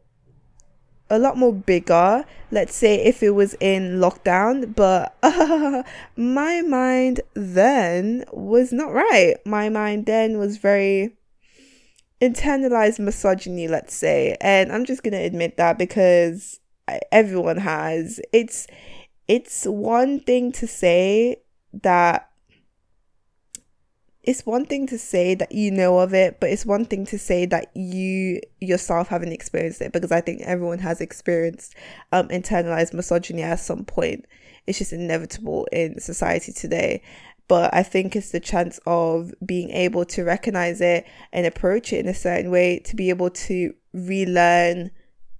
a 1.08 1.18
lot 1.18 1.36
more 1.36 1.52
bigger 1.52 2.24
let's 2.50 2.74
say 2.74 2.96
if 2.96 3.22
it 3.22 3.30
was 3.30 3.54
in 3.60 3.98
lockdown 3.98 4.74
but 4.74 5.16
uh, 5.22 5.82
my 6.16 6.60
mind 6.62 7.20
then 7.34 8.24
was 8.32 8.72
not 8.72 8.92
right 8.92 9.36
my 9.44 9.68
mind 9.68 10.06
then 10.06 10.38
was 10.38 10.56
very 10.56 11.16
internalized 12.20 12.98
misogyny, 12.98 13.68
let's 13.68 13.94
say. 13.94 14.36
And 14.40 14.72
I'm 14.72 14.84
just 14.84 15.02
going 15.02 15.12
to 15.12 15.18
admit 15.18 15.56
that 15.56 15.78
because 15.78 16.60
everyone 17.12 17.58
has. 17.58 18.20
It's 18.32 18.66
it's 19.28 19.64
one 19.64 20.20
thing 20.20 20.52
to 20.52 20.66
say 20.66 21.38
that 21.82 22.30
it's 24.26 24.44
one 24.44 24.66
thing 24.66 24.88
to 24.88 24.98
say 24.98 25.36
that 25.36 25.52
you 25.52 25.70
know 25.70 26.00
of 26.00 26.12
it, 26.12 26.40
but 26.40 26.50
it's 26.50 26.66
one 26.66 26.84
thing 26.84 27.06
to 27.06 27.18
say 27.18 27.46
that 27.46 27.70
you 27.76 28.40
yourself 28.60 29.06
haven't 29.08 29.32
experienced 29.32 29.80
it 29.80 29.92
because 29.92 30.10
I 30.10 30.20
think 30.20 30.42
everyone 30.42 30.80
has 30.80 31.00
experienced 31.00 31.76
um, 32.10 32.28
internalized 32.28 32.92
misogyny 32.92 33.42
at 33.42 33.60
some 33.60 33.84
point. 33.84 34.26
It's 34.66 34.78
just 34.78 34.92
inevitable 34.92 35.68
in 35.70 36.00
society 36.00 36.52
today. 36.52 37.02
But 37.46 37.72
I 37.72 37.84
think 37.84 38.16
it's 38.16 38.32
the 38.32 38.40
chance 38.40 38.80
of 38.86 39.32
being 39.44 39.70
able 39.70 40.04
to 40.06 40.24
recognize 40.24 40.80
it 40.80 41.06
and 41.32 41.46
approach 41.46 41.92
it 41.92 42.00
in 42.00 42.08
a 42.08 42.14
certain 42.14 42.50
way 42.50 42.80
to 42.80 42.96
be 42.96 43.10
able 43.10 43.30
to 43.30 43.72
relearn, 43.92 44.90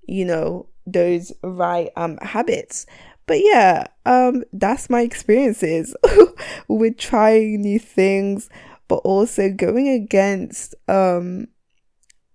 you 0.06 0.24
know, 0.24 0.68
those 0.86 1.32
right 1.42 1.90
um 1.96 2.16
habits 2.18 2.86
but 3.26 3.40
yeah 3.42 3.86
um 4.06 4.44
that's 4.52 4.88
my 4.88 5.00
experiences 5.00 5.96
with 6.68 6.96
trying 6.96 7.60
new 7.60 7.78
things 7.78 8.48
but 8.88 8.96
also 8.96 9.50
going 9.50 9.88
against 9.88 10.74
um 10.88 11.48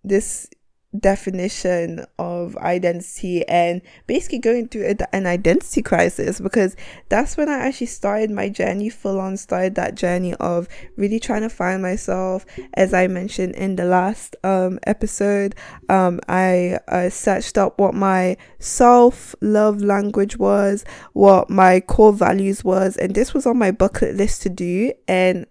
this 0.04 0.50
definition 0.98 2.06
of 2.20 2.58
identity 2.58 3.48
and 3.48 3.82
basically 4.08 4.40
going 4.40 4.68
through 4.68 4.86
a, 4.88 5.16
an 5.16 5.26
identity 5.26 5.82
crisis 5.82 6.42
because 6.42 6.76
that's 7.08 7.38
when 7.38 7.48
I 7.48 7.60
actually 7.60 7.88
started 7.88 8.30
my 8.30 8.50
journey 8.50 8.90
full 8.90 9.20
on 9.20 9.38
started 9.38 9.76
that 9.76 9.96
journey 9.96 10.34
of 10.36 10.68
really 10.98 11.20
trying 11.20 11.44
to 11.44 11.50
find 11.50 11.82
myself. 11.82 12.46
As 12.74 12.94
I 12.94 13.08
mentioned 13.08 13.56
in 13.56 13.78
the 13.78 13.86
last 13.86 14.36
um 14.44 14.80
episode 14.84 15.56
um 15.88 16.20
I 16.28 16.80
uh, 16.90 17.10
searched 17.10 17.58
up 17.58 17.80
what 17.80 17.94
my 17.94 18.36
self 18.60 19.34
love 19.40 19.82
language 19.82 20.38
was 20.38 20.84
what 21.14 21.50
my 21.50 21.80
core 21.80 22.14
values 22.14 22.66
was 22.66 22.98
and 22.98 23.16
this 23.16 23.34
was 23.34 23.46
on 23.46 23.58
my 23.58 23.72
bucket 23.72 24.16
list 24.16 24.42
to 24.42 24.50
do. 24.50 24.92
And 25.08 25.46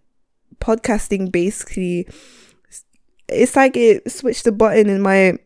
podcasting 0.61 1.33
basically 1.33 2.07
it's 3.29 3.57
like 3.57 3.77
it 3.77 4.11
switched 4.11 4.45
the 4.45 4.53
button 4.53 4.89
in 4.89 5.01
my 5.01 5.39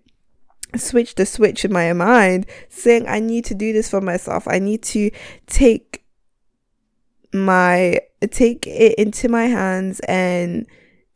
switched 0.77 1.17
the 1.17 1.27
switch 1.27 1.65
in 1.65 1.73
my 1.73 1.93
mind 1.93 2.47
saying 2.69 3.07
I 3.07 3.21
need 3.21 3.45
to 3.47 3.55
do 3.55 3.73
this 3.73 3.91
for 3.91 4.01
myself. 4.01 4.49
I 4.49 4.59
need 4.59 4.83
to 4.85 5.11
take 5.47 6.05
my 7.33 8.01
take 8.31 8.67
it 8.67 8.95
into 8.99 9.29
my 9.29 9.47
hands 9.47 10.01
and 10.01 10.67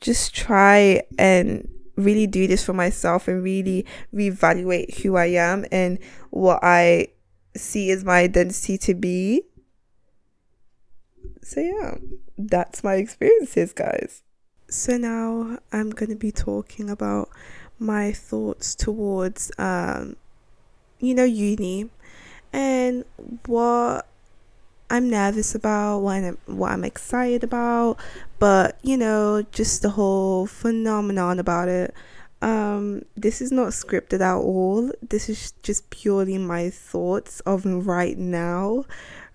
just 0.00 0.34
try 0.34 1.02
and 1.18 1.68
really 1.96 2.26
do 2.26 2.46
this 2.46 2.64
for 2.64 2.72
myself 2.72 3.26
and 3.26 3.42
really 3.42 3.84
reevaluate 4.14 5.00
who 5.00 5.16
I 5.16 5.26
am 5.26 5.64
and 5.72 5.98
what 6.30 6.60
I 6.62 7.08
see 7.56 7.90
as 7.90 8.04
my 8.04 8.20
identity 8.20 8.78
to 8.78 8.94
be. 8.94 9.42
So 11.48 11.60
yeah, 11.60 11.94
that's 12.36 12.84
my 12.84 12.96
experiences, 12.96 13.72
guys. 13.72 14.22
So 14.68 14.98
now 14.98 15.56
I'm 15.72 15.88
going 15.88 16.10
to 16.10 16.14
be 16.14 16.30
talking 16.30 16.90
about 16.90 17.30
my 17.78 18.12
thoughts 18.12 18.74
towards, 18.74 19.50
um, 19.56 20.16
you 20.98 21.14
know, 21.14 21.24
uni 21.24 21.88
and 22.52 23.06
what 23.46 24.06
I'm 24.90 25.08
nervous 25.08 25.54
about, 25.54 26.00
what 26.00 26.16
I'm, 26.16 26.36
what 26.44 26.70
I'm 26.70 26.84
excited 26.84 27.44
about, 27.44 27.96
but 28.38 28.78
you 28.82 28.98
know, 28.98 29.42
just 29.50 29.80
the 29.80 29.88
whole 29.88 30.46
phenomenon 30.46 31.38
about 31.38 31.70
it. 31.70 31.94
Um, 32.42 33.06
this 33.16 33.40
is 33.40 33.50
not 33.50 33.68
scripted 33.68 34.20
at 34.20 34.36
all. 34.36 34.92
This 35.00 35.30
is 35.30 35.52
just 35.62 35.88
purely 35.88 36.36
my 36.36 36.68
thoughts 36.68 37.40
of 37.40 37.64
right 37.64 38.18
now 38.18 38.84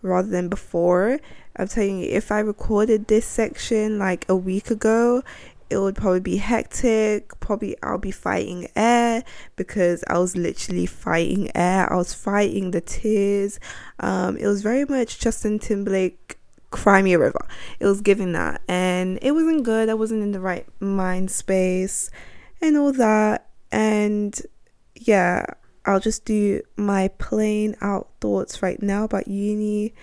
rather 0.04 0.28
than 0.28 0.47
before. 0.47 1.19
I'm 1.56 1.68
telling 1.68 2.00
you, 2.00 2.08
if 2.10 2.32
I 2.32 2.39
recorded 2.39 3.08
this 3.08 3.26
section 3.26 4.00
like 4.00 4.26
a 4.28 4.36
week 4.36 4.72
ago, 4.72 5.24
it 5.70 5.78
would 5.78 5.96
probably 5.96 6.20
be 6.20 6.38
hectic. 6.38 7.39
Probably 7.39 7.76
I'll 7.82 7.98
be 7.98 8.12
fighting 8.12 8.68
air 8.76 9.24
because 9.56 10.04
I 10.08 10.18
was 10.20 10.36
literally 10.36 10.86
fighting 10.86 11.50
air. 11.56 11.92
I 11.92 11.96
was 11.96 12.13
fighting 12.13 12.72
the 12.72 12.82
tears. 12.82 13.60
Um, 14.00 14.38
it 14.38 14.48
was 14.48 14.62
very 14.62 14.86
much 14.86 15.20
Justin 15.20 15.60
Timberlake 15.60 16.38
Cry 16.70 17.02
Me 17.02 17.13
a 17.13 17.20
River. 17.20 17.46
It 17.80 17.86
was 17.86 18.02
giving 18.02 18.34
that, 18.34 18.62
and 18.68 19.20
it 19.22 19.32
wasn't 19.32 19.63
good. 19.63 19.89
I 19.89 19.94
wasn't 19.94 20.24
in 20.24 20.32
the 20.32 20.39
right 20.39 20.68
mind 20.80 21.32
space 21.32 22.10
and 22.62 22.78
all 22.78 22.92
that. 22.94 23.50
And 23.72 24.39
yeah, 24.96 25.46
I'll 25.86 26.00
just 26.00 26.26
do 26.26 26.62
my 26.76 27.10
plain 27.20 27.76
out 27.82 28.10
thoughts 28.22 28.62
right 28.62 28.82
now 28.82 29.04
about 29.06 29.28
uni. 29.28 29.94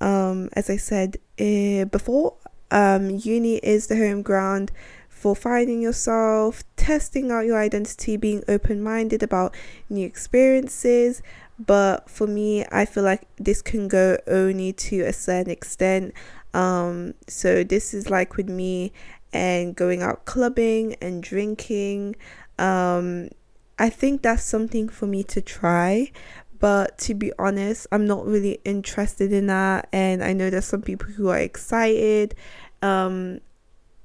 Um, 0.00 0.50
as 0.52 0.68
I 0.70 0.76
said 0.76 1.16
uh, 1.40 1.84
before, 1.86 2.34
um, 2.70 3.10
uni 3.10 3.56
is 3.58 3.86
the 3.86 3.96
home 3.96 4.22
ground 4.22 4.72
for 5.08 5.34
finding 5.34 5.80
yourself, 5.80 6.62
testing 6.76 7.30
out 7.30 7.46
your 7.46 7.58
identity, 7.58 8.16
being 8.16 8.42
open 8.48 8.82
minded 8.82 9.22
about 9.22 9.54
new 9.88 10.06
experiences. 10.06 11.22
But 11.58 12.10
for 12.10 12.26
me, 12.26 12.64
I 12.70 12.84
feel 12.84 13.02
like 13.02 13.26
this 13.36 13.62
can 13.62 13.88
go 13.88 14.18
only 14.26 14.72
to 14.74 15.00
a 15.02 15.12
certain 15.12 15.50
extent. 15.50 16.12
Um, 16.52 17.14
so 17.28 17.64
this 17.64 17.94
is 17.94 18.10
like 18.10 18.36
with 18.36 18.48
me 18.48 18.92
and 19.32 19.74
going 19.74 20.02
out 20.02 20.26
clubbing 20.26 20.96
and 21.00 21.22
drinking. 21.22 22.16
Um, 22.58 23.30
I 23.78 23.90
think 23.90 24.22
that's 24.22 24.42
something 24.42 24.88
for 24.88 25.06
me 25.06 25.22
to 25.24 25.40
try, 25.40 26.10
but 26.58 26.98
to 26.98 27.14
be 27.14 27.32
honest, 27.38 27.86
I'm 27.92 28.06
not 28.06 28.26
really 28.26 28.58
interested 28.64 29.32
in 29.32 29.46
that. 29.46 29.88
And 29.92 30.22
I 30.22 30.32
know 30.32 30.50
there's 30.50 30.64
some 30.64 30.82
people 30.82 31.08
who 31.08 31.28
are 31.28 31.38
excited, 31.38 32.34
um, 32.82 33.40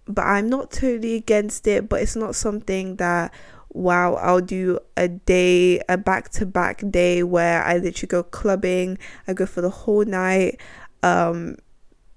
but 0.06 0.24
I'm 0.24 0.50
not 0.50 0.72
totally 0.72 1.16
against 1.16 1.68
it. 1.68 1.90
But 1.90 2.02
it's 2.02 2.16
not 2.16 2.36
something 2.36 2.96
that 2.98 3.34
wow, 3.74 4.16
I'll 4.16 4.42
do 4.42 4.80
a 4.98 5.08
day, 5.08 5.82
a 5.88 5.98
back 5.98 6.30
to 6.32 6.46
back 6.46 6.84
day 6.90 7.24
where 7.24 7.64
I 7.64 7.78
literally 7.78 8.08
go 8.08 8.24
clubbing, 8.24 8.98
I 9.28 9.34
go 9.34 9.46
for 9.46 9.62
the 9.62 9.70
whole 9.70 10.04
night, 10.04 10.60
um, 11.04 11.58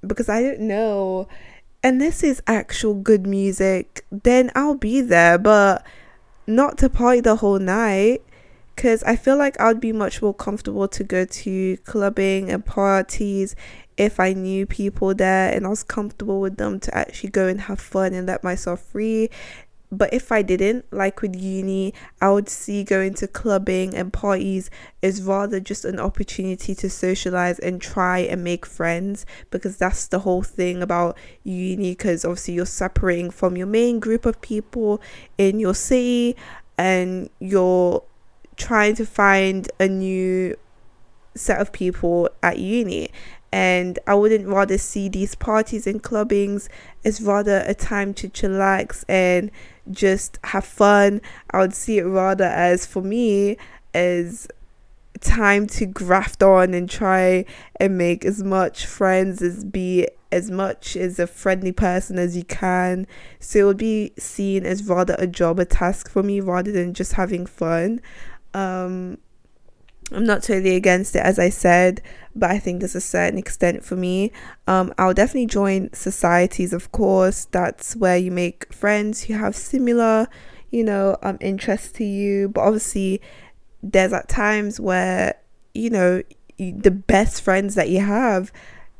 because 0.06 0.28
I 0.28 0.42
don't 0.42 0.60
know. 0.60 1.28
And 1.82 2.00
this 2.00 2.24
is 2.24 2.42
actual 2.46 2.94
good 2.94 3.26
music, 3.26 4.04
then 4.10 4.50
I'll 4.54 4.74
be 4.74 5.00
there, 5.00 5.38
but 5.38 5.84
not 6.46 6.78
to 6.78 6.88
party 6.88 7.20
the 7.20 7.36
whole 7.36 7.58
night 7.58 8.22
because 8.74 9.02
I 9.04 9.16
feel 9.16 9.36
like 9.36 9.60
I'd 9.60 9.80
be 9.80 9.92
much 9.92 10.20
more 10.20 10.34
comfortable 10.34 10.88
to 10.88 11.04
go 11.04 11.24
to 11.24 11.76
clubbing 11.78 12.50
and 12.50 12.64
parties 12.64 13.54
if 13.96 14.18
I 14.18 14.32
knew 14.32 14.66
people 14.66 15.14
there 15.14 15.52
and 15.54 15.66
I 15.66 15.68
was 15.68 15.82
comfortable 15.82 16.40
with 16.40 16.56
them 16.56 16.80
to 16.80 16.96
actually 16.96 17.30
go 17.30 17.46
and 17.46 17.60
have 17.62 17.80
fun 17.80 18.12
and 18.12 18.26
let 18.26 18.42
myself 18.42 18.80
free. 18.80 19.30
But 19.92 20.12
if 20.12 20.32
I 20.32 20.42
didn't, 20.42 20.92
like 20.92 21.22
with 21.22 21.36
uni, 21.36 21.94
I 22.20 22.30
would 22.30 22.48
see 22.48 22.82
going 22.82 23.14
to 23.14 23.28
clubbing 23.28 23.94
and 23.94 24.12
parties 24.12 24.68
is 25.02 25.22
rather 25.22 25.60
just 25.60 25.84
an 25.84 26.00
opportunity 26.00 26.74
to 26.74 26.90
socialize 26.90 27.60
and 27.60 27.80
try 27.80 28.18
and 28.18 28.42
make 28.42 28.66
friends 28.66 29.24
because 29.50 29.76
that's 29.76 30.08
the 30.08 30.20
whole 30.20 30.42
thing 30.42 30.82
about 30.82 31.16
uni. 31.44 31.92
Because 31.92 32.24
obviously, 32.24 32.54
you're 32.54 32.66
separating 32.66 33.30
from 33.30 33.56
your 33.56 33.68
main 33.68 34.00
group 34.00 34.26
of 34.26 34.40
people 34.40 35.00
in 35.38 35.60
your 35.60 35.74
city 35.74 36.34
and 36.76 37.30
you're 37.38 38.02
trying 38.56 38.94
to 38.96 39.06
find 39.06 39.68
a 39.78 39.88
new 39.88 40.56
set 41.34 41.60
of 41.60 41.72
people 41.72 42.28
at 42.42 42.58
uni 42.58 43.10
and 43.54 44.00
I 44.08 44.14
wouldn't 44.14 44.48
rather 44.48 44.76
see 44.78 45.08
these 45.08 45.36
parties 45.36 45.86
and 45.86 46.02
clubbings 46.02 46.68
as 47.04 47.22
rather 47.22 47.62
a 47.68 47.72
time 47.72 48.12
to 48.14 48.28
chillax 48.28 49.04
and 49.08 49.48
just 49.92 50.40
have 50.42 50.64
fun. 50.64 51.20
I 51.52 51.60
would 51.60 51.72
see 51.72 51.98
it 51.98 52.02
rather 52.02 52.46
as 52.46 52.84
for 52.84 53.00
me 53.00 53.56
as 53.94 54.48
time 55.20 55.68
to 55.68 55.86
graft 55.86 56.42
on 56.42 56.74
and 56.74 56.90
try 56.90 57.44
and 57.76 57.96
make 57.96 58.24
as 58.24 58.42
much 58.42 58.86
friends 58.86 59.40
as 59.40 59.62
be 59.62 60.08
as 60.32 60.50
much 60.50 60.96
as 60.96 61.20
a 61.20 61.26
friendly 61.28 61.70
person 61.70 62.18
as 62.18 62.36
you 62.36 62.42
can. 62.42 63.06
So 63.38 63.60
it 63.60 63.64
would 63.66 63.78
be 63.78 64.12
seen 64.18 64.66
as 64.66 64.82
rather 64.82 65.14
a 65.16 65.28
job, 65.28 65.60
a 65.60 65.64
task 65.64 66.10
for 66.10 66.24
me 66.24 66.40
rather 66.40 66.72
than 66.72 66.92
just 66.92 67.12
having 67.12 67.46
fun. 67.46 68.00
Um, 68.54 69.18
I'm 70.12 70.24
not 70.24 70.42
totally 70.42 70.76
against 70.76 71.16
it, 71.16 71.20
as 71.20 71.38
I 71.38 71.48
said, 71.48 72.02
but 72.34 72.50
I 72.50 72.58
think 72.58 72.80
there's 72.80 72.94
a 72.94 73.00
certain 73.00 73.38
extent 73.38 73.84
for 73.84 73.96
me. 73.96 74.32
Um, 74.66 74.92
I'll 74.98 75.14
definitely 75.14 75.46
join 75.46 75.92
societies, 75.92 76.72
of 76.72 76.92
course. 76.92 77.46
That's 77.46 77.96
where 77.96 78.16
you 78.16 78.30
make 78.30 78.72
friends 78.72 79.24
who 79.24 79.34
have 79.34 79.56
similar, 79.56 80.28
you 80.70 80.84
know, 80.84 81.16
um, 81.22 81.38
interests 81.40 81.90
to 81.92 82.04
you. 82.04 82.48
But 82.48 82.62
obviously, 82.62 83.20
there's 83.82 84.12
at 84.12 84.28
times 84.28 84.78
where, 84.78 85.34
you 85.74 85.90
know, 85.90 86.22
the 86.58 86.90
best 86.90 87.42
friends 87.42 87.74
that 87.74 87.88
you 87.88 88.00
have 88.00 88.52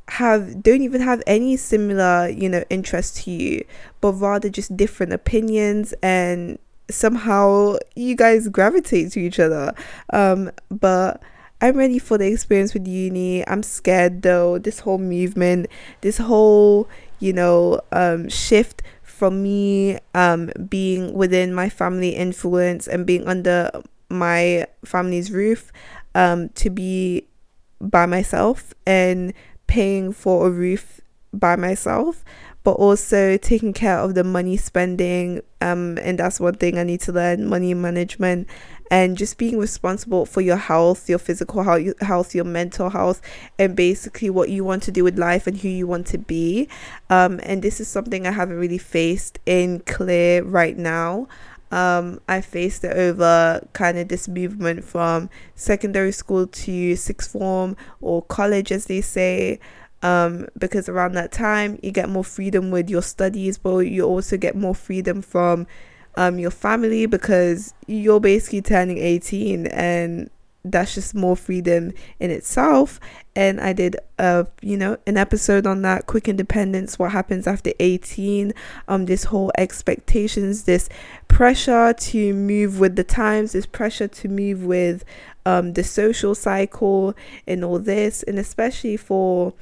have 0.08 0.62
don't 0.62 0.82
even 0.82 1.00
have 1.00 1.22
any 1.26 1.56
similar 1.56 2.28
you 2.28 2.46
know 2.46 2.62
interest 2.68 3.16
to 3.16 3.30
you 3.30 3.64
but 4.02 4.12
rather 4.12 4.50
just 4.50 4.76
different 4.76 5.14
opinions 5.14 5.94
and 6.02 6.58
somehow 6.90 7.76
you 7.94 8.14
guys 8.14 8.48
gravitate 8.48 9.12
to 9.12 9.20
each 9.20 9.40
other. 9.40 9.74
Um, 10.12 10.50
but 10.70 11.22
I'm 11.60 11.76
ready 11.76 11.98
for 11.98 12.18
the 12.18 12.26
experience 12.26 12.74
with 12.74 12.86
uni. 12.86 13.46
I'm 13.48 13.62
scared 13.62 14.22
though. 14.22 14.58
This 14.58 14.80
whole 14.80 14.98
movement, 14.98 15.66
this 16.02 16.18
whole, 16.18 16.88
you 17.20 17.32
know, 17.32 17.80
um, 17.92 18.28
shift 18.28 18.82
from 19.02 19.42
me 19.42 19.98
um, 20.14 20.50
being 20.68 21.14
within 21.14 21.54
my 21.54 21.68
family 21.68 22.10
influence 22.10 22.86
and 22.86 23.06
being 23.06 23.26
under 23.26 23.70
my 24.10 24.66
family's 24.84 25.30
roof 25.30 25.72
um, 26.14 26.48
to 26.50 26.68
be 26.68 27.26
by 27.80 28.06
myself 28.06 28.74
and 28.86 29.32
paying 29.66 30.12
for 30.12 30.46
a 30.46 30.50
roof 30.50 31.00
by 31.32 31.56
myself 31.56 32.24
but 32.64 32.72
also 32.72 33.36
taking 33.36 33.72
care 33.72 33.98
of 33.98 34.14
the 34.14 34.24
money 34.24 34.56
spending 34.56 35.40
um 35.60 35.98
and 36.02 36.18
that's 36.18 36.40
one 36.40 36.54
thing 36.54 36.78
i 36.78 36.82
need 36.82 37.00
to 37.00 37.12
learn 37.12 37.46
money 37.46 37.74
management 37.74 38.48
and 38.90 39.16
just 39.16 39.38
being 39.38 39.58
responsible 39.58 40.26
for 40.26 40.40
your 40.40 40.56
health 40.56 41.08
your 41.08 41.18
physical 41.18 41.62
health 42.00 42.34
your 42.34 42.44
mental 42.44 42.90
health 42.90 43.20
and 43.58 43.76
basically 43.76 44.28
what 44.28 44.48
you 44.48 44.64
want 44.64 44.82
to 44.82 44.90
do 44.90 45.04
with 45.04 45.18
life 45.18 45.46
and 45.46 45.58
who 45.58 45.68
you 45.68 45.86
want 45.86 46.06
to 46.06 46.18
be. 46.18 46.68
Um 47.10 47.40
and 47.42 47.62
this 47.62 47.80
is 47.80 47.88
something 47.88 48.26
i 48.26 48.30
haven't 48.30 48.58
really 48.58 48.78
faced 48.78 49.38
in 49.46 49.80
clear 49.80 50.42
right 50.42 50.76
now. 50.76 51.28
Um, 51.70 52.20
I 52.28 52.40
faced 52.40 52.84
it 52.84 52.96
over 52.96 53.66
kind 53.72 53.98
of 53.98 54.06
this 54.06 54.28
movement 54.28 54.84
from 54.84 55.28
secondary 55.56 56.12
school 56.12 56.46
to 56.46 56.94
sixth 56.94 57.32
form 57.32 57.76
or 58.00 58.22
college, 58.22 58.70
as 58.70 58.84
they 58.84 59.00
say 59.00 59.58
um, 60.04 60.46
because 60.58 60.88
around 60.88 61.12
that 61.12 61.32
time 61.32 61.78
you 61.82 61.90
get 61.90 62.10
more 62.10 62.22
freedom 62.22 62.70
with 62.70 62.90
your 62.90 63.02
studies, 63.02 63.56
but 63.56 63.78
you 63.78 64.04
also 64.04 64.36
get 64.36 64.54
more 64.54 64.74
freedom 64.74 65.22
from 65.22 65.66
um, 66.16 66.38
your 66.38 66.50
family 66.50 67.06
because 67.06 67.72
you're 67.86 68.20
basically 68.20 68.60
turning 68.60 68.98
18 68.98 69.66
and 69.68 70.30
that's 70.66 70.94
just 70.94 71.14
more 71.14 71.36
freedom 71.36 71.92
in 72.20 72.30
itself. 72.30 73.00
And 73.34 73.60
i 73.60 73.72
did 73.72 73.96
a 74.18 74.46
you 74.62 74.76
know 74.76 74.96
an 75.06 75.16
episode 75.16 75.66
on 75.66 75.82
that 75.82 76.06
quick 76.06 76.28
independence 76.28 77.00
what 77.00 77.10
happens 77.10 77.48
after 77.48 77.72
18 77.80 78.52
um 78.86 79.06
this 79.06 79.24
whole 79.24 79.50
expectations 79.58 80.62
this 80.62 80.88
pressure 81.26 81.92
to 81.94 82.32
move 82.32 82.78
with 82.78 82.94
the 82.94 83.02
times 83.02 83.50
this 83.50 83.66
pressure 83.66 84.06
to 84.06 84.28
move 84.28 84.62
with 84.62 85.04
um 85.46 85.72
the 85.72 85.82
social 85.82 86.34
cycle 86.34 87.14
and 87.46 87.64
all 87.64 87.78
this. 87.78 88.22
And 88.22 88.38
especially 88.38 88.96
for 88.96 89.54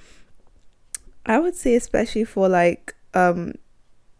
I 1.26 1.38
would 1.38 1.54
say 1.54 1.74
especially 1.74 2.24
for 2.24 2.48
like 2.48 2.94
um 3.14 3.54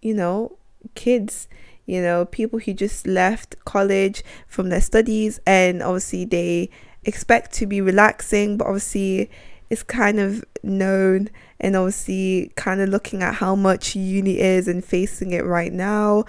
you 0.01 0.15
know 0.15 0.57
kids 0.95 1.49
you 1.87 2.01
know 2.01 2.25
people 2.25 2.59
who 2.59 2.73
just 2.73 3.07
left 3.07 3.57
college 3.65 4.23
from 4.47 4.69
their 4.69 4.81
studies 4.81 5.41
and 5.47 5.83
obviously 5.83 6.25
they 6.25 6.71
expect 7.05 7.53
to 7.53 7.67
be 7.67 7.81
relaxing 7.81 8.57
but 8.57 8.67
obviously 8.67 9.31
it's 9.73 9.83
kind 9.83 10.21
of 10.21 10.45
known 10.63 11.31
and 11.59 11.77
obviously 11.77 12.53
kind 12.57 12.83
of 12.83 12.91
looking 12.91 13.23
at 13.23 13.35
how 13.35 13.55
much 13.55 13.97
uni 13.97 14.39
is 14.39 14.69
and 14.69 14.85
facing 14.85 15.33
it 15.33 15.47
right 15.47 15.73
now. 15.73 16.25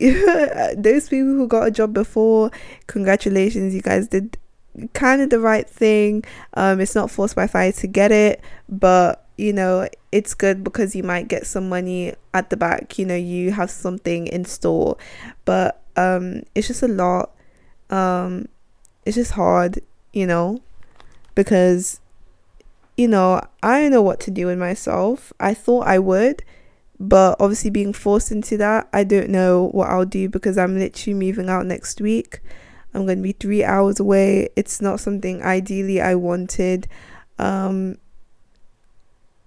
Those 0.00 1.08
people 1.08 1.34
who 1.34 1.46
got 1.46 1.68
a 1.68 1.70
job 1.70 1.92
before 1.92 2.50
congratulations 2.88 3.72
you 3.72 3.82
guys 3.82 4.08
did 4.08 4.36
kind 4.94 5.22
of 5.22 5.30
the 5.30 5.38
right 5.38 5.68
thing. 5.68 6.24
Um 6.54 6.80
it's 6.80 6.96
not 6.96 7.08
forced 7.08 7.36
by 7.36 7.46
fire 7.46 7.70
to 7.70 7.86
get 7.86 8.10
it 8.10 8.42
but 8.68 9.21
you 9.36 9.52
know, 9.52 9.88
it's 10.10 10.34
good 10.34 10.62
because 10.62 10.94
you 10.94 11.02
might 11.02 11.28
get 11.28 11.46
some 11.46 11.68
money 11.68 12.14
at 12.34 12.50
the 12.50 12.56
back, 12.56 12.98
you 12.98 13.06
know, 13.06 13.16
you 13.16 13.52
have 13.52 13.70
something 13.70 14.26
in 14.26 14.44
store. 14.44 14.96
But 15.44 15.80
um 15.96 16.42
it's 16.54 16.68
just 16.68 16.82
a 16.82 16.88
lot. 16.88 17.34
Um 17.90 18.46
it's 19.04 19.16
just 19.16 19.32
hard, 19.32 19.80
you 20.12 20.26
know, 20.26 20.60
because 21.34 22.00
you 22.96 23.08
know, 23.08 23.40
I 23.62 23.80
don't 23.80 23.90
know 23.90 24.02
what 24.02 24.20
to 24.20 24.30
do 24.30 24.46
with 24.46 24.58
myself. 24.58 25.32
I 25.40 25.54
thought 25.54 25.86
I 25.86 25.98
would, 25.98 26.44
but 27.00 27.36
obviously 27.40 27.70
being 27.70 27.94
forced 27.94 28.30
into 28.30 28.58
that, 28.58 28.88
I 28.92 29.02
don't 29.02 29.30
know 29.30 29.70
what 29.72 29.88
I'll 29.88 30.04
do 30.04 30.28
because 30.28 30.58
I'm 30.58 30.78
literally 30.78 31.14
moving 31.18 31.48
out 31.48 31.64
next 31.66 32.00
week. 32.00 32.40
I'm 32.94 33.06
going 33.06 33.18
to 33.18 33.22
be 33.22 33.32
3 33.32 33.64
hours 33.64 33.98
away. 33.98 34.50
It's 34.56 34.82
not 34.82 35.00
something 35.00 35.42
ideally 35.42 36.02
I 36.02 36.14
wanted. 36.14 36.86
Um 37.38 37.96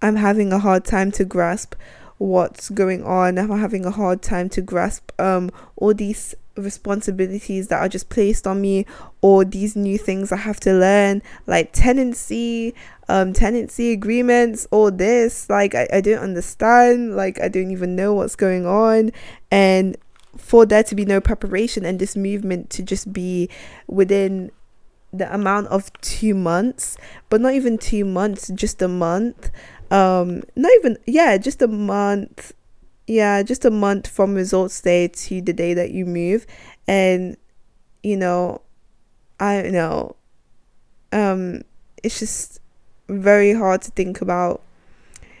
I'm 0.06 0.16
having 0.16 0.52
a 0.52 0.58
hard 0.60 0.84
time 0.84 1.10
to 1.12 1.24
grasp 1.24 1.74
what's 2.18 2.70
going 2.70 3.02
on. 3.02 3.38
I'm 3.38 3.50
having 3.58 3.84
a 3.84 3.90
hard 3.90 4.22
time 4.22 4.48
to 4.50 4.62
grasp 4.62 5.10
um 5.20 5.50
all 5.76 5.94
these 5.94 6.34
responsibilities 6.56 7.68
that 7.68 7.80
are 7.80 7.88
just 7.88 8.08
placed 8.08 8.46
on 8.46 8.60
me 8.60 8.86
or 9.20 9.44
these 9.44 9.76
new 9.76 9.98
things 9.98 10.32
I 10.32 10.36
have 10.36 10.58
to 10.60 10.72
learn 10.72 11.22
like 11.46 11.72
tenancy 11.72 12.74
um 13.08 13.32
tenancy 13.32 13.90
agreements 13.90 14.68
all 14.70 14.92
this. 14.92 15.50
Like 15.50 15.74
I, 15.74 15.88
I 15.92 16.00
don't 16.00 16.20
understand. 16.20 17.16
Like 17.16 17.40
I 17.40 17.48
don't 17.48 17.72
even 17.72 17.96
know 17.96 18.14
what's 18.14 18.36
going 18.36 18.64
on. 18.64 19.10
And 19.50 19.96
for 20.36 20.66
there 20.66 20.84
to 20.84 20.94
be 20.94 21.04
no 21.04 21.20
preparation 21.20 21.84
and 21.84 21.98
this 21.98 22.14
movement 22.14 22.70
to 22.70 22.84
just 22.84 23.12
be 23.12 23.48
within 23.88 24.52
the 25.12 25.32
amount 25.34 25.66
of 25.68 25.92
two 26.00 26.34
months 26.34 26.96
but 27.28 27.40
not 27.40 27.54
even 27.54 27.78
two 27.78 28.04
months 28.04 28.48
just 28.54 28.82
a 28.82 28.88
month 28.88 29.50
um 29.90 30.42
not 30.56 30.72
even 30.76 30.98
yeah 31.06 31.36
just 31.36 31.62
a 31.62 31.68
month 31.68 32.52
yeah 33.06 33.42
just 33.42 33.64
a 33.64 33.70
month 33.70 34.06
from 34.06 34.34
results 34.34 34.80
day 34.80 35.08
to 35.08 35.40
the 35.40 35.52
day 35.52 35.74
that 35.74 35.90
you 35.90 36.04
move. 36.04 36.46
And 36.88 37.36
you 38.02 38.16
know 38.16 38.60
i 39.40 39.60
don't 39.60 39.72
know 39.72 40.14
um 41.12 41.62
it's 42.02 42.20
just 42.20 42.60
very 43.08 43.52
hard 43.52 43.82
to 43.82 43.90
think 43.92 44.20
about. 44.20 44.62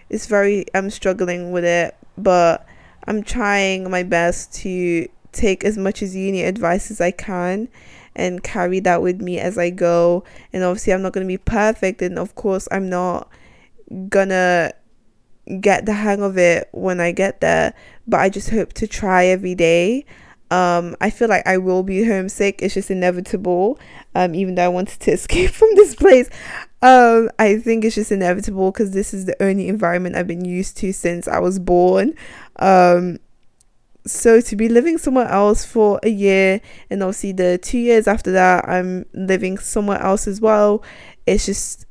It's 0.08 0.26
very 0.26 0.66
i'm 0.74 0.90
struggling 0.90 1.52
with 1.52 1.64
it 1.64 1.96
but 2.16 2.66
i'm 3.06 3.22
trying 3.22 3.90
my 3.90 4.02
best 4.02 4.54
to 4.62 5.08
take 5.32 5.64
as 5.64 5.76
much 5.76 6.02
as 6.02 6.16
uni 6.16 6.42
advice 6.42 6.90
as 6.90 7.00
i 7.00 7.10
can 7.10 7.68
and 8.14 8.42
carry 8.42 8.80
that 8.80 9.02
with 9.02 9.20
me 9.20 9.38
as 9.38 9.58
i 9.58 9.70
go. 9.70 10.24
And 10.52 10.64
obviously 10.64 10.92
i'm 10.92 11.02
not 11.02 11.12
going 11.12 11.26
to 11.26 11.28
be 11.28 11.38
perfect 11.38 12.02
and 12.02 12.18
of 12.18 12.34
course 12.34 12.66
i'm 12.70 12.88
not 12.88 13.28
gonna 14.08 14.72
get 15.60 15.86
the 15.86 15.92
hang 15.92 16.22
of 16.22 16.36
it 16.38 16.68
when 16.72 17.00
I 17.00 17.12
get 17.12 17.40
there, 17.40 17.74
but 18.06 18.20
I 18.20 18.28
just 18.28 18.50
hope 18.50 18.72
to 18.74 18.86
try 18.86 19.26
every 19.26 19.54
day. 19.54 20.04
Um, 20.50 20.96
I 21.00 21.10
feel 21.10 21.28
like 21.28 21.46
I 21.46 21.58
will 21.58 21.82
be 21.82 22.04
homesick. 22.04 22.62
It's 22.62 22.74
just 22.74 22.90
inevitable. 22.90 23.78
Um, 24.14 24.34
even 24.34 24.54
though 24.54 24.64
I 24.64 24.68
wanted 24.68 25.00
to 25.00 25.10
escape 25.12 25.50
from 25.50 25.70
this 25.74 25.94
place, 25.94 26.30
um, 26.82 27.30
I 27.38 27.58
think 27.58 27.84
it's 27.84 27.94
just 27.94 28.12
inevitable 28.12 28.70
because 28.70 28.92
this 28.92 29.12
is 29.12 29.24
the 29.24 29.40
only 29.42 29.68
environment 29.68 30.16
I've 30.16 30.26
been 30.26 30.44
used 30.44 30.76
to 30.78 30.92
since 30.92 31.26
I 31.26 31.38
was 31.38 31.58
born. 31.58 32.14
Um, 32.56 33.18
so 34.06 34.40
to 34.40 34.56
be 34.56 34.68
living 34.68 34.98
somewhere 34.98 35.26
else 35.26 35.64
for 35.64 35.98
a 36.04 36.08
year, 36.08 36.60
and 36.90 37.02
obviously 37.02 37.32
the 37.32 37.58
two 37.58 37.78
years 37.78 38.06
after 38.06 38.30
that, 38.32 38.68
I'm 38.68 39.06
living 39.12 39.58
somewhere 39.58 40.00
else 40.00 40.28
as 40.28 40.40
well. 40.40 40.84
It's 41.26 41.46
just 41.46 41.86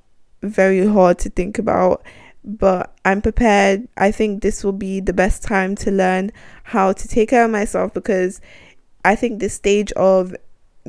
very 0.46 0.86
hard 0.86 1.20
to 1.20 1.30
think 1.30 1.58
about 1.58 2.04
but 2.46 2.96
I'm 3.04 3.22
prepared. 3.22 3.88
I 3.98 4.12
think 4.12 4.42
this 4.42 4.64
will 4.64 4.72
be 4.72 5.00
the 5.00 5.14
best 5.14 5.42
time 5.42 5.76
to 5.78 5.92
learn 5.92 6.32
how 6.64 6.94
to 6.94 7.08
take 7.08 7.30
care 7.30 7.44
of 7.44 7.52
myself 7.52 7.94
because 7.94 8.40
I 9.04 9.16
think 9.16 9.40
this 9.40 9.56
stage 9.56 9.92
of 9.94 10.36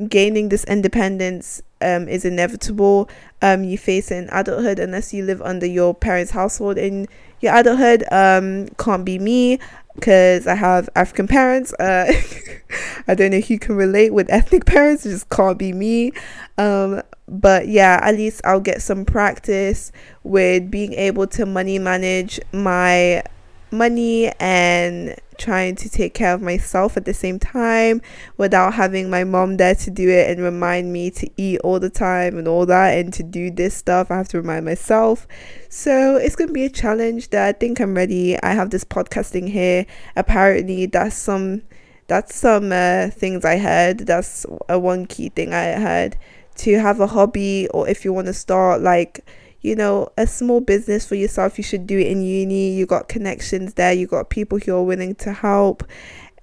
gaining 0.07 0.49
this 0.49 0.63
independence 0.65 1.61
um, 1.81 2.07
is 2.07 2.23
inevitable. 2.25 3.09
Um, 3.41 3.63
you 3.63 3.77
face 3.77 4.11
in 4.11 4.29
adulthood 4.31 4.77
unless 4.77 5.13
you 5.13 5.25
live 5.25 5.41
under 5.41 5.65
your 5.65 5.95
parents' 5.95 6.31
household. 6.31 6.77
In 6.77 7.07
your 7.41 7.55
adulthood, 7.55 8.03
um, 8.11 8.67
can't 8.77 9.03
be 9.03 9.17
me 9.17 9.59
because 9.97 10.45
I 10.45 10.53
have 10.53 10.89
African 10.95 11.27
parents. 11.27 11.73
Uh, 11.73 12.13
I 13.07 13.15
don't 13.15 13.31
know 13.31 13.39
who 13.39 13.57
can 13.57 13.75
relate 13.75 14.13
with 14.13 14.29
ethnic 14.29 14.65
parents. 14.65 15.05
It 15.05 15.09
just 15.09 15.29
can't 15.29 15.57
be 15.57 15.73
me. 15.73 16.13
Um, 16.57 17.01
but 17.27 17.67
yeah, 17.67 17.99
at 18.03 18.15
least 18.15 18.41
I'll 18.45 18.59
get 18.59 18.81
some 18.81 19.05
practice 19.05 19.91
with 20.23 20.69
being 20.69 20.93
able 20.93 21.25
to 21.27 21.45
money 21.45 21.79
manage 21.79 22.39
my 22.53 23.23
money 23.71 24.31
and 24.39 25.15
trying 25.37 25.75
to 25.75 25.89
take 25.89 26.13
care 26.13 26.33
of 26.33 26.41
myself 26.41 26.97
at 26.97 27.05
the 27.05 27.13
same 27.13 27.39
time 27.39 28.01
without 28.37 28.73
having 28.73 29.09
my 29.09 29.23
mom 29.23 29.57
there 29.57 29.75
to 29.75 29.91
do 29.91 30.09
it 30.09 30.29
and 30.29 30.41
remind 30.41 30.91
me 30.91 31.11
to 31.11 31.29
eat 31.37 31.59
all 31.63 31.79
the 31.79 31.89
time 31.89 32.37
and 32.37 32.47
all 32.47 32.65
that 32.65 32.97
and 32.97 33.13
to 33.13 33.23
do 33.23 33.51
this 33.51 33.75
stuff. 33.75 34.09
I 34.09 34.17
have 34.17 34.27
to 34.29 34.41
remind 34.41 34.65
myself. 34.65 35.27
So 35.69 36.15
it's 36.15 36.35
going 36.35 36.47
to 36.47 36.53
be 36.53 36.65
a 36.65 36.69
challenge 36.69 37.29
that 37.29 37.47
I 37.47 37.51
think 37.51 37.79
I'm 37.79 37.95
ready. 37.95 38.41
I 38.41 38.53
have 38.53 38.71
this 38.71 38.83
podcasting 38.83 39.49
here. 39.49 39.85
Apparently, 40.15 40.85
that's 40.87 41.15
some 41.15 41.63
that's 42.07 42.35
some 42.35 42.71
uh, 42.71 43.09
things 43.09 43.43
I 43.43 43.57
heard. 43.57 43.99
That's 43.99 44.45
a 44.69 44.79
one 44.79 45.05
key 45.05 45.29
thing 45.29 45.53
I 45.53 45.73
heard 45.73 46.17
to 46.57 46.79
have 46.79 46.99
a 46.99 47.07
hobby 47.07 47.67
or 47.69 47.87
if 47.87 48.03
you 48.03 48.11
want 48.11 48.27
to 48.27 48.33
start 48.33 48.81
like 48.81 49.23
you 49.61 49.75
know 49.75 50.09
a 50.17 50.27
small 50.27 50.61
business 50.61 51.05
for 51.05 51.15
yourself 51.15 51.57
you 51.57 51.63
should 51.63 51.87
do 51.87 51.97
it 51.97 52.07
in 52.07 52.21
uni 52.21 52.71
you 52.71 52.85
got 52.85 53.09
connections 53.09 53.73
there 53.73 53.93
you 53.93 54.07
got 54.07 54.29
people 54.29 54.59
who 54.59 54.75
are 54.75 54.83
willing 54.83 55.15
to 55.15 55.33
help 55.33 55.83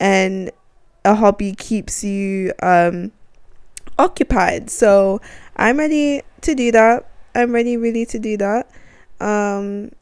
and 0.00 0.50
a 1.04 1.14
hobby 1.14 1.54
keeps 1.54 2.02
you 2.02 2.52
um 2.62 3.12
occupied. 3.98 4.70
So 4.70 5.20
I'm 5.56 5.78
ready 5.78 6.22
to 6.42 6.54
do 6.54 6.72
that. 6.72 7.08
I'm 7.34 7.52
ready 7.52 7.76
really 7.76 8.06
to 8.06 8.18
do 8.18 8.36
that. 8.38 8.70
Um 9.20 9.92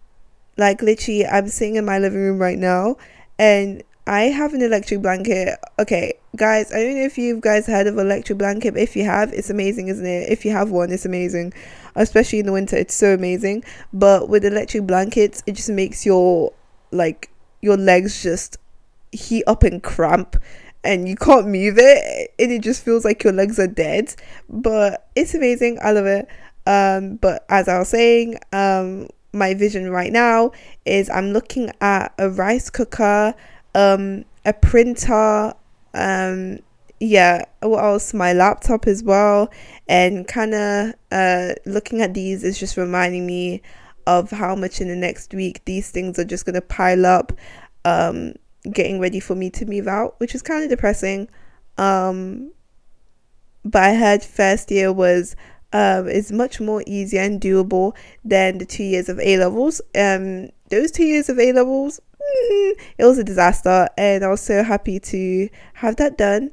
like 0.57 0.83
literally 0.83 1.27
I'm 1.27 1.49
sitting 1.49 1.77
in 1.77 1.85
my 1.85 1.99
living 1.99 2.21
room 2.21 2.39
right 2.39 2.59
now 2.59 2.97
and 3.39 3.83
I 4.07 4.23
have 4.23 4.53
an 4.53 4.63
electric 4.63 5.01
blanket. 5.01 5.59
Okay, 5.79 6.15
guys, 6.37 6.73
I 6.73 6.83
don't 6.83 6.97
know 6.97 7.05
if 7.05 7.17
you 7.17 7.41
guys 7.41 7.67
heard 7.67 7.87
of 7.87 7.99
electric 7.99 8.37
blanket, 8.39 8.75
but 8.75 8.83
if 8.83 8.97
you 8.97 9.05
have, 9.05 9.33
it's 9.33 9.49
amazing, 9.49 9.89
isn't 9.89 10.05
it? 10.05 10.29
If 10.29 10.45
you 10.45 10.51
have 10.51 10.71
one, 10.73 10.91
it's 10.91 11.05
amazing. 11.05 11.53
Especially 11.95 12.39
in 12.41 12.47
the 12.47 12.53
winter, 12.53 12.77
it's 12.77 12.95
so 12.95 13.15
amazing. 13.15 13.65
But 13.93 14.29
with 14.29 14.45
electric 14.45 14.87
blankets, 14.87 15.43
it 15.47 15.53
just 15.53 15.71
makes 15.71 16.07
your 16.07 16.53
like 16.91 17.31
your 17.61 17.77
legs 17.77 18.23
just 18.23 18.59
heat 19.13 19.45
up 19.47 19.63
and 19.63 19.83
cramp 19.83 20.37
and 20.85 21.09
you 21.09 21.17
can't 21.17 21.47
move 21.47 21.77
it 21.79 22.35
and 22.39 22.51
it 22.51 22.61
just 22.61 22.85
feels 22.85 23.05
like 23.05 23.23
your 23.23 23.33
legs 23.33 23.59
are 23.59 23.67
dead. 23.67 24.15
But 24.49 25.09
it's 25.15 25.35
amazing. 25.35 25.79
I 25.83 25.93
love 25.93 26.07
it. 26.07 26.29
Um, 26.67 27.17
but 27.17 27.45
as 27.49 27.69
I 27.69 27.79
was 27.79 27.89
saying, 27.89 28.39
um, 28.53 29.09
my 29.33 29.55
vision 29.55 29.91
right 29.91 30.13
now 30.13 30.53
is 30.85 31.09
I'm 31.11 31.33
looking 31.33 31.71
at 31.81 32.13
a 32.19 32.31
rice 32.31 32.71
cooker 32.71 33.35
um, 33.75 34.25
a 34.45 34.53
printer, 34.53 35.55
um, 35.95 36.59
yeah, 37.03 37.47
what 37.61 37.83
else? 37.83 38.15
My 38.15 38.33
laptop 38.33 38.87
as 38.87 39.03
well, 39.03 39.51
and 39.89 40.27
kind 40.29 40.55
of 40.55 40.95
uh, 41.11 41.55
looking 41.67 42.01
at 42.01 42.15
these 42.15 42.45
is 42.45 42.61
just 42.61 42.77
reminding 42.77 43.27
me 43.27 43.61
of 44.07 44.31
how 44.31 44.55
much 44.55 44.81
in 44.81 44.87
the 44.87 44.95
next 44.95 45.35
week 45.35 45.65
these 45.65 45.91
things 45.91 46.17
are 46.21 46.25
just 46.25 46.47
gonna 46.47 46.61
pile 46.61 47.05
up, 47.05 47.33
um, 47.85 48.35
getting 48.73 49.01
ready 49.01 49.19
for 49.19 49.35
me 49.35 49.51
to 49.51 49.67
move 49.67 49.89
out, 49.89 50.15
which 50.21 50.33
is 50.33 50.43
kind 50.43 50.63
of 50.63 50.71
depressing. 50.71 51.29
Um, 51.77 52.53
but 53.65 53.83
I 53.83 53.95
heard 53.95 54.23
first 54.23 54.71
year 54.71 54.93
was 54.93 55.35
um, 55.73 56.07
is 56.07 56.31
much 56.31 56.61
more 56.61 56.85
easier 56.87 57.23
and 57.23 57.41
doable 57.41 57.97
than 58.25 58.59
the 58.59 58.67
two 58.67 58.85
years 58.85 59.09
of 59.09 59.19
A 59.19 59.39
levels. 59.39 59.81
Um, 59.97 60.51
those 60.71 60.93
two 60.93 61.05
years 61.05 61.29
of 61.29 61.41
A 61.41 61.53
levels, 61.53 61.99
it 62.21 62.79
was 63.01 63.19
a 63.19 63.25
disaster, 63.25 63.89
and 63.99 64.25
I 64.25 64.29
was 64.29 64.41
so 64.41 64.63
happy 64.63 65.01
to 65.01 65.49
have 65.75 65.97
that 65.97 66.17
done. 66.17 66.53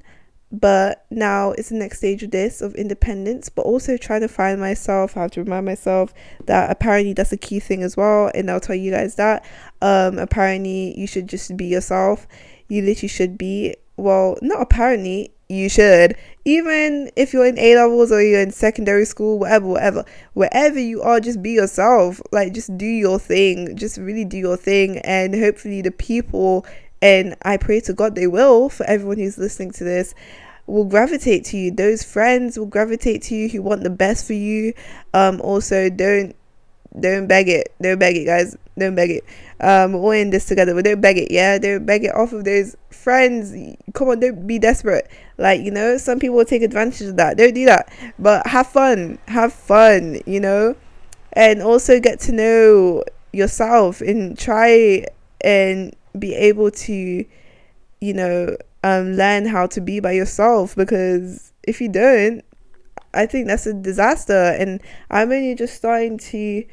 But 0.52 1.06
now 1.12 1.52
it's 1.52 1.70
the 1.70 1.76
next 1.76 2.00
stage 2.00 2.24
of 2.24 2.32
this 2.32 2.62
of 2.62 2.74
independence, 2.76 3.50
but 3.50 3.64
also 3.64 3.97
trying 3.97 4.22
to 4.22 4.28
find 4.28 4.60
myself. 4.60 5.16
I 5.16 5.22
have 5.22 5.32
to 5.32 5.43
remind 5.43 5.66
myself 5.66 6.14
that 6.45 6.72
apparently 6.72 7.14
that's 7.14 7.32
a 7.32 7.38
key 7.38 7.60
thing 7.60 7.84
as 7.84 7.95
well, 7.95 8.32
and 8.34 8.50
I'll 8.50 8.60
tell 8.60 8.76
you 8.76 8.91
guys 8.91 9.16
that. 9.16 9.45
Um, 9.82 10.18
apparently 10.18 11.00
you 11.00 11.06
should 11.06 11.28
just 11.28 11.56
be 11.56 11.66
yourself. 11.66 12.28
You 12.68 12.82
literally 12.82 13.10
should 13.10 13.38
be. 13.38 13.76
Well, 13.95 14.38
not 14.41 14.62
apparently 14.62 15.34
you 15.50 15.68
should. 15.68 16.16
Even 16.45 17.12
if 17.16 17.34
you're 17.34 17.45
in 17.45 17.60
A 17.60 17.76
levels 17.76 18.12
or 18.12 18.22
you're 18.22 18.39
in 18.39 18.52
secondary 18.52 19.06
school, 19.06 19.39
whatever, 19.39 19.68
whatever, 19.68 20.06
wherever 20.34 20.80
you 20.80 21.02
are, 21.02 21.20
just 21.20 21.41
be 21.41 21.52
yourself. 21.52 22.22
Like, 22.32 22.54
just 22.54 22.76
do 22.78 22.86
your 22.86 23.20
thing. 23.20 23.76
Just 23.76 23.97
really 23.97 24.26
do 24.26 24.38
your 24.38 24.58
thing. 24.58 25.00
And 25.00 25.36
hopefully, 25.36 25.82
the 25.82 25.91
people, 25.91 26.66
and 27.02 27.36
I 27.43 27.58
pray 27.58 27.80
to 27.82 27.93
God 27.93 28.16
they 28.16 28.28
will, 28.28 28.70
for 28.70 28.86
everyone 28.86 29.18
who's 29.18 29.38
listening 29.38 29.72
to 29.72 29.84
this, 29.84 30.14
will 30.68 30.86
gravitate 30.86 31.45
to 31.45 31.58
you. 31.58 31.72
Those 31.72 32.04
friends 32.04 32.58
will 32.58 32.66
gravitate 32.66 33.24
to 33.24 33.36
you 33.36 33.50
who 33.50 33.62
want 33.62 33.84
the 33.84 33.89
best 33.89 34.28
for 34.28 34.34
you. 34.34 34.74
Um, 35.14 35.41
also, 35.41 35.89
don't 35.89 36.36
don't 37.00 37.28
beg 37.28 37.47
it. 37.50 37.74
Don't 37.82 38.00
beg 38.00 38.18
it, 38.18 38.26
guys. 38.26 38.58
Don't 38.78 38.95
beg 38.95 39.12
it. 39.12 39.24
Um, 39.60 39.93
we're 39.93 40.00
all 40.00 40.12
in 40.12 40.32
this 40.32 40.45
together, 40.45 40.74
but 40.74 40.86
don't 40.86 41.02
beg 41.02 41.18
it. 41.18 41.32
Yeah, 41.32 41.58
don't 41.60 41.86
beg 41.86 42.04
it 42.04 42.16
off 42.16 42.34
of 42.34 42.45
those 42.45 42.76
friends. 42.89 43.54
Come 43.93 44.10
on, 44.10 44.20
don't 44.20 44.47
be 44.47 44.58
desperate. 44.58 45.10
Like 45.38 45.62
you 45.62 45.72
know, 45.72 45.97
some 45.97 46.20
people 46.20 46.38
will 46.38 46.45
take 46.45 46.64
advantage 46.64 47.08
of 47.08 47.18
that. 47.18 47.38
Don't 47.38 47.54
do 47.54 47.66
that. 47.66 47.91
But 48.18 48.45
have 48.47 48.68
fun. 48.68 49.20
Have 49.28 49.54
fun. 49.54 50.22
You 50.26 50.39
know, 50.39 50.76
and 51.34 51.62
also 51.62 52.00
get 52.00 52.20
to 52.22 52.32
know 52.32 53.04
yourself 53.32 54.02
and 54.02 54.38
try 54.38 55.06
and 55.41 55.95
be 56.20 56.36
able 56.36 56.72
to, 56.72 57.26
you 58.02 58.14
know, 58.14 58.56
um, 58.84 59.14
learn 59.14 59.46
how 59.46 59.68
to 59.68 59.82
be 59.82 60.00
by 60.00 60.12
yourself. 60.12 60.76
Because 60.76 61.52
if 61.64 61.82
you 61.82 61.90
don't, 61.90 62.44
I 63.14 63.26
think 63.26 63.48
that's 63.48 63.66
a 63.66 63.74
disaster. 63.74 64.56
And 64.60 64.82
I'm 65.10 65.32
only 65.32 65.56
just 65.56 65.76
starting 65.76 66.18
to, 66.18 66.66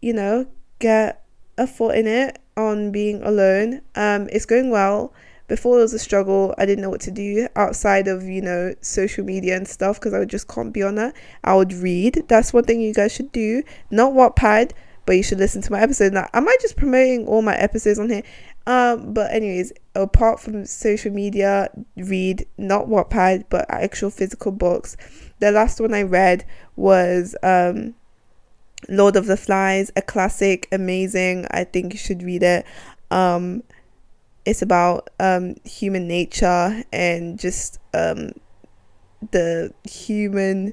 you 0.00 0.12
know, 0.12 0.46
get 0.78 1.24
a 1.58 1.66
foot 1.66 1.96
in 1.96 2.06
it 2.06 2.38
on 2.56 2.90
being 2.90 3.22
alone. 3.22 3.82
Um, 3.94 4.28
it's 4.32 4.46
going 4.46 4.70
well. 4.70 5.12
Before 5.48 5.78
it 5.80 5.82
was 5.82 5.92
a 5.92 5.98
struggle. 5.98 6.54
I 6.58 6.64
didn't 6.64 6.80
know 6.80 6.90
what 6.90 7.00
to 7.00 7.10
do 7.10 7.48
outside 7.56 8.06
of 8.06 8.22
you 8.22 8.40
know 8.40 8.72
social 8.82 9.24
media 9.24 9.56
and 9.56 9.66
stuff 9.66 9.98
because 9.98 10.14
I 10.14 10.24
just 10.24 10.46
can't 10.46 10.72
be 10.72 10.84
on 10.84 10.94
that. 10.94 11.16
I 11.42 11.56
would 11.56 11.72
read. 11.72 12.22
That's 12.28 12.52
one 12.52 12.62
thing 12.62 12.80
you 12.80 12.94
guys 12.94 13.12
should 13.12 13.32
do. 13.32 13.64
Not 13.90 14.12
Wattpad, 14.12 14.70
but 15.06 15.16
you 15.16 15.24
should 15.24 15.38
listen 15.38 15.60
to 15.62 15.72
my 15.72 15.80
episode. 15.80 16.12
Now, 16.12 16.28
am 16.32 16.48
I 16.48 16.56
just 16.60 16.76
promoting 16.76 17.26
all 17.26 17.42
my 17.42 17.56
episodes 17.56 17.98
on 17.98 18.10
here? 18.10 18.22
Um, 18.66 19.14
but 19.14 19.32
anyways, 19.32 19.72
apart 19.94 20.40
from 20.40 20.64
social 20.66 21.12
media, 21.12 21.70
read 21.96 22.46
not 22.58 22.86
Wattpad, 22.86 23.44
but 23.48 23.66
actual 23.68 24.10
physical 24.10 24.52
books. 24.52 24.96
The 25.40 25.50
last 25.50 25.80
one 25.80 25.94
I 25.94 26.02
read 26.02 26.44
was 26.76 27.34
um 27.42 27.94
Lord 28.88 29.16
of 29.16 29.26
the 29.26 29.36
Flies, 29.36 29.90
a 29.96 30.02
classic, 30.02 30.68
amazing. 30.72 31.46
I 31.50 31.64
think 31.64 31.92
you 31.92 31.98
should 31.98 32.22
read 32.22 32.42
it. 32.42 32.64
Um, 33.10 33.62
it's 34.44 34.62
about 34.62 35.10
um, 35.20 35.56
human 35.64 36.08
nature 36.08 36.82
and 36.92 37.38
just 37.38 37.78
um, 37.92 38.30
the 39.32 39.72
human 39.84 40.72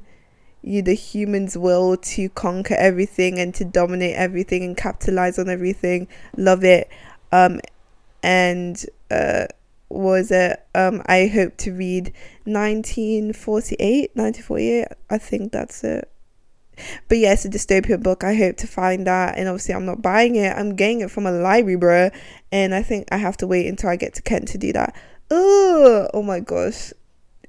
you 0.63 0.81
the 0.81 0.93
human's 0.93 1.57
will 1.57 1.95
to 1.97 2.29
conquer 2.29 2.75
everything 2.75 3.39
and 3.39 3.53
to 3.53 3.63
dominate 3.63 4.15
everything 4.15 4.63
and 4.63 4.75
capitalize 4.75 5.37
on 5.37 5.47
everything 5.47 6.07
love 6.35 6.63
it 6.63 6.89
um 7.31 7.59
and 8.23 8.85
uh 9.11 9.45
was 9.89 10.31
it 10.31 10.65
um 10.75 11.01
i 11.05 11.27
hope 11.27 11.55
to 11.57 11.71
read 11.71 12.13
1948 12.45 14.11
1948 14.15 14.87
i 15.09 15.17
think 15.17 15.51
that's 15.51 15.83
it 15.83 16.11
but 17.07 17.17
yeah, 17.17 17.31
a 17.33 17.35
dystopian 17.35 18.03
book. 18.03 18.23
I 18.23 18.35
hope 18.35 18.57
to 18.57 18.67
find 18.67 19.07
that. 19.07 19.37
And 19.37 19.47
obviously, 19.47 19.73
I'm 19.73 19.85
not 19.85 20.01
buying 20.01 20.35
it. 20.35 20.55
I'm 20.55 20.75
getting 20.75 21.01
it 21.01 21.11
from 21.11 21.25
a 21.25 21.31
library, 21.31 21.77
bro. 21.77 22.09
And 22.51 22.75
I 22.75 22.83
think 22.83 23.07
I 23.11 23.17
have 23.17 23.37
to 23.37 23.47
wait 23.47 23.67
until 23.67 23.89
I 23.89 23.95
get 23.95 24.13
to 24.15 24.21
Kent 24.21 24.47
to 24.49 24.57
do 24.57 24.73
that. 24.73 24.95
Ugh, 25.31 26.09
oh 26.13 26.23
my 26.23 26.39
gosh. 26.39 26.93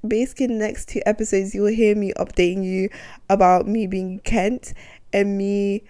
Basically, 0.07 0.47
next 0.47 0.89
two 0.89 1.03
episodes, 1.07 1.55
you'll 1.55 1.67
hear 1.67 1.95
me 1.95 2.13
updating 2.17 2.65
you 2.65 2.89
about 3.29 3.67
me 3.67 3.87
being 3.87 4.21
Kent 4.21 4.73
and 5.13 5.37
me, 5.37 5.83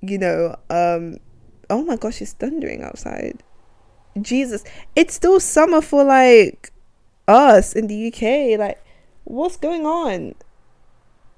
you 0.00 0.18
know, 0.18 0.56
um, 0.70 1.18
oh 1.68 1.84
my 1.84 1.96
gosh, 1.96 2.22
it's 2.22 2.32
thundering 2.32 2.82
outside. 2.82 3.42
Jesus, 4.20 4.64
it's 4.94 5.14
still 5.14 5.40
summer 5.40 5.80
for 5.80 6.04
like 6.04 6.72
us 7.28 7.72
in 7.72 7.86
the 7.86 8.08
UK. 8.08 8.58
Like, 8.58 8.84
what's 9.24 9.56
going 9.56 9.86
on? 9.86 10.34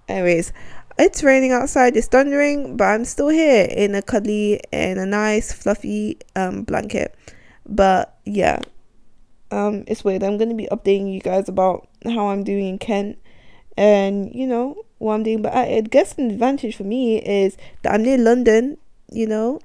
Anyways, 0.08 0.52
it's 0.98 1.22
raining 1.22 1.52
outside, 1.52 1.96
it's 1.96 2.08
thundering, 2.08 2.76
but 2.76 2.84
I'm 2.84 3.04
still 3.04 3.28
here 3.28 3.66
in 3.70 3.94
a 3.94 4.02
cuddly 4.02 4.60
and 4.72 4.98
a 4.98 5.06
nice 5.06 5.52
fluffy 5.52 6.18
um 6.36 6.62
blanket. 6.62 7.14
But 7.66 8.16
yeah, 8.24 8.60
um, 9.50 9.84
it's 9.86 10.04
weird. 10.04 10.22
I'm 10.22 10.36
gonna 10.36 10.54
be 10.54 10.68
updating 10.70 11.12
you 11.12 11.20
guys 11.20 11.48
about 11.48 11.88
how 12.04 12.28
I'm 12.28 12.44
doing 12.44 12.66
in 12.66 12.78
Kent, 12.78 13.18
and 13.76 14.34
you 14.34 14.46
know 14.46 14.84
what 14.98 15.14
I'm 15.14 15.22
doing. 15.22 15.42
But 15.42 15.54
I, 15.54 15.76
I 15.76 15.80
guess 15.80 16.18
an 16.18 16.30
advantage 16.30 16.76
for 16.76 16.84
me 16.84 17.18
is 17.18 17.56
that 17.82 17.94
I'm 17.94 18.02
near 18.02 18.18
London. 18.18 18.76
You 19.10 19.26
know, 19.26 19.60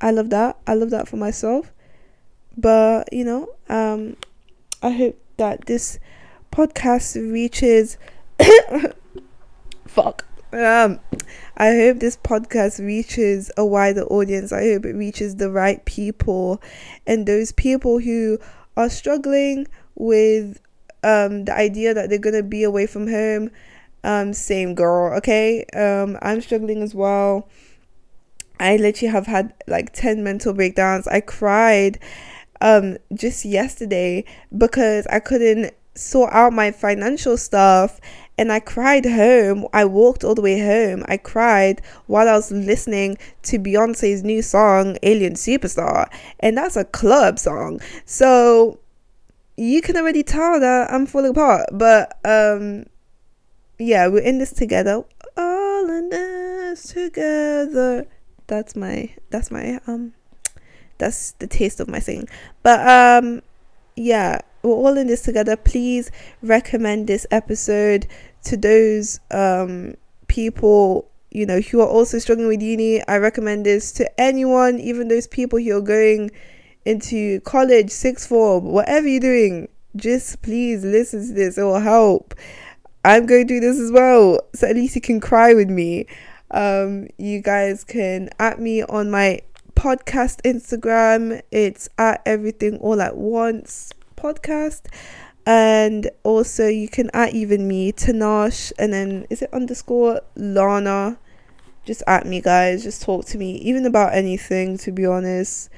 I 0.00 0.10
love 0.10 0.30
that. 0.30 0.58
I 0.66 0.74
love 0.74 0.90
that 0.90 1.08
for 1.08 1.16
myself. 1.16 1.72
But 2.56 3.12
you 3.12 3.24
know, 3.24 3.54
um, 3.68 4.16
I 4.82 4.90
hope 4.90 5.18
that 5.36 5.66
this 5.66 5.98
podcast 6.52 7.16
reaches. 7.32 7.98
fuck 9.86 10.24
um, 10.54 11.00
I 11.56 11.70
hope 11.70 11.98
this 11.98 12.16
podcast 12.16 12.78
reaches 12.84 13.50
a 13.56 13.66
wider 13.66 14.04
audience. 14.04 14.52
I 14.52 14.62
hope 14.72 14.84
it 14.86 14.94
reaches 14.94 15.36
the 15.36 15.50
right 15.50 15.84
people 15.84 16.62
and 17.06 17.26
those 17.26 17.50
people 17.50 17.98
who 17.98 18.38
are 18.76 18.88
struggling 18.88 19.66
with 19.96 20.60
um, 21.02 21.44
the 21.44 21.56
idea 21.56 21.92
that 21.94 22.08
they're 22.08 22.18
gonna 22.18 22.42
be 22.42 22.62
away 22.62 22.86
from 22.86 23.08
home. 23.08 23.50
Um, 24.04 24.32
same 24.32 24.74
girl, 24.74 25.16
okay? 25.18 25.64
Um, 25.74 26.18
I'm 26.22 26.40
struggling 26.40 26.82
as 26.82 26.94
well. 26.94 27.48
I 28.60 28.76
literally 28.76 29.10
have 29.10 29.26
had 29.26 29.54
like 29.66 29.92
10 29.92 30.22
mental 30.22 30.52
breakdowns. 30.52 31.08
I 31.08 31.20
cried 31.20 31.98
um 32.60 32.96
just 33.14 33.44
yesterday 33.44 34.24
because 34.56 35.06
I 35.08 35.20
couldn't 35.20 35.72
sort 35.94 36.32
out 36.32 36.52
my 36.52 36.72
financial 36.72 37.36
stuff 37.36 38.00
and 38.36 38.50
I 38.50 38.58
cried 38.58 39.06
home. 39.06 39.66
I 39.72 39.84
walked 39.84 40.24
all 40.24 40.34
the 40.34 40.42
way 40.42 40.58
home. 40.58 41.04
I 41.06 41.16
cried 41.16 41.80
while 42.06 42.28
I 42.28 42.32
was 42.32 42.50
listening 42.50 43.16
to 43.42 43.58
Beyonce's 43.58 44.24
new 44.24 44.42
song, 44.42 44.96
Alien 45.04 45.34
Superstar, 45.34 46.10
and 46.40 46.58
that's 46.58 46.76
a 46.76 46.84
club 46.84 47.38
song. 47.38 47.80
So, 48.04 48.80
you 49.56 49.80
can 49.80 49.96
already 49.96 50.22
tell 50.22 50.58
that 50.60 50.92
I'm 50.92 51.06
falling 51.06 51.30
apart. 51.30 51.68
But 51.72 52.18
um 52.24 52.86
yeah, 53.78 54.06
we're 54.08 54.22
in 54.22 54.38
this 54.38 54.52
together. 54.52 55.04
All 55.36 55.90
in 55.90 56.08
this 56.10 56.92
together. 56.92 58.06
That's 58.46 58.76
my 58.76 59.14
that's 59.30 59.50
my 59.50 59.80
um 59.86 60.14
that's 60.98 61.32
the 61.32 61.46
taste 61.46 61.80
of 61.80 61.88
my 61.88 61.98
singing. 61.98 62.28
But 62.62 62.86
um 62.86 63.42
yeah, 63.96 64.40
we're 64.62 64.72
all 64.72 64.96
in 64.96 65.06
this 65.06 65.22
together. 65.22 65.56
Please 65.56 66.10
recommend 66.42 67.06
this 67.06 67.26
episode 67.30 68.06
to 68.44 68.56
those 68.56 69.20
um 69.30 69.94
people 70.28 71.08
you 71.30 71.44
know 71.44 71.60
who 71.60 71.80
are 71.80 71.88
also 71.88 72.18
struggling 72.18 72.48
with 72.48 72.62
uni. 72.62 73.06
I 73.06 73.18
recommend 73.18 73.66
this 73.66 73.92
to 73.92 74.20
anyone, 74.20 74.78
even 74.78 75.08
those 75.08 75.26
people 75.26 75.58
who 75.58 75.76
are 75.76 75.82
going 75.82 76.30
into 76.84 77.40
college, 77.40 77.90
sixth 77.90 78.28
form, 78.28 78.66
whatever 78.66 79.08
you're 79.08 79.20
doing. 79.20 79.68
Just 79.96 80.42
please 80.42 80.84
listen 80.84 81.26
to 81.26 81.32
this. 81.32 81.58
It 81.58 81.62
will 81.62 81.80
help. 81.80 82.34
I'm 83.04 83.26
going 83.26 83.46
through 83.46 83.60
this 83.60 83.78
as 83.78 83.92
well, 83.92 84.40
so 84.54 84.66
at 84.66 84.76
least 84.76 84.94
you 84.94 85.00
can 85.00 85.20
cry 85.20 85.52
with 85.54 85.68
me. 85.68 86.06
Um, 86.50 87.08
you 87.18 87.40
guys 87.40 87.84
can 87.84 88.30
at 88.38 88.60
me 88.60 88.82
on 88.82 89.10
my 89.10 89.40
podcast 89.74 90.40
Instagram. 90.42 91.42
It's 91.50 91.88
at 91.98 92.22
everything 92.26 92.78
all 92.78 93.00
at 93.00 93.16
once 93.16 93.92
podcast. 94.16 94.82
And 95.46 96.10
also 96.22 96.68
you 96.68 96.88
can 96.88 97.10
at 97.12 97.34
even 97.34 97.68
me, 97.68 97.92
Tinash, 97.92 98.72
and 98.78 98.92
then 98.92 99.26
is 99.28 99.42
it 99.42 99.50
underscore 99.52 100.22
Lana? 100.36 101.18
Just 101.84 102.02
at 102.06 102.26
me 102.26 102.40
guys, 102.40 102.82
just 102.82 103.02
talk 103.02 103.26
to 103.26 103.38
me, 103.38 103.56
even 103.56 103.84
about 103.84 104.14
anything 104.14 104.78
to 104.78 104.90
be 104.92 105.04
honest. 105.04 105.68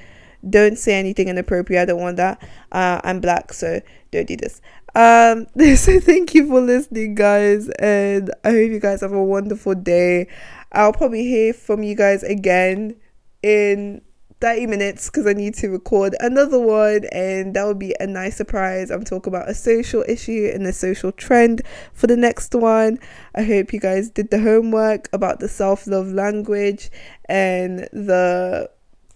Don't 0.49 0.77
say 0.77 0.97
anything 0.97 1.27
inappropriate, 1.27 1.81
I 1.81 1.85
don't 1.85 1.99
want 1.99 2.15
that. 2.17 2.41
Uh, 2.71 3.01
I'm 3.03 3.19
black, 3.19 3.51
so 3.51 3.81
don't 4.11 4.27
do 4.27 4.37
this. 4.37 4.61
Um, 4.95 5.47
so 5.75 5.99
thank 5.99 6.33
you 6.33 6.47
for 6.47 6.61
listening, 6.61 7.15
guys, 7.15 7.67
and 7.79 8.31
I 8.45 8.51
hope 8.51 8.71
you 8.71 8.79
guys 8.79 9.01
have 9.01 9.11
a 9.11 9.23
wonderful 9.23 9.75
day. 9.75 10.27
I'll 10.71 10.93
probably 10.93 11.23
hear 11.23 11.53
from 11.53 11.83
you 11.83 11.95
guys 11.95 12.23
again 12.23 12.95
in 13.43 14.01
30 14.39 14.67
minutes 14.67 15.09
because 15.09 15.25
I 15.25 15.33
need 15.33 15.55
to 15.55 15.69
record 15.69 16.15
another 16.19 16.59
one, 16.59 17.05
and 17.11 17.55
that 17.55 17.65
would 17.65 17.79
be 17.79 17.95
a 17.99 18.05
nice 18.05 18.37
surprise. 18.37 18.91
I'm 18.91 19.03
talking 19.03 19.33
about 19.33 19.49
a 19.49 19.55
social 19.55 20.03
issue 20.07 20.51
and 20.53 20.65
a 20.67 20.73
social 20.73 21.11
trend 21.11 21.63
for 21.93 22.07
the 22.07 22.17
next 22.17 22.53
one. 22.53 22.99
I 23.33 23.43
hope 23.43 23.73
you 23.73 23.79
guys 23.79 24.09
did 24.09 24.29
the 24.29 24.39
homework 24.39 25.09
about 25.11 25.39
the 25.39 25.47
self 25.49 25.87
love 25.87 26.07
language 26.07 26.91
and 27.25 27.79
the 27.91 28.69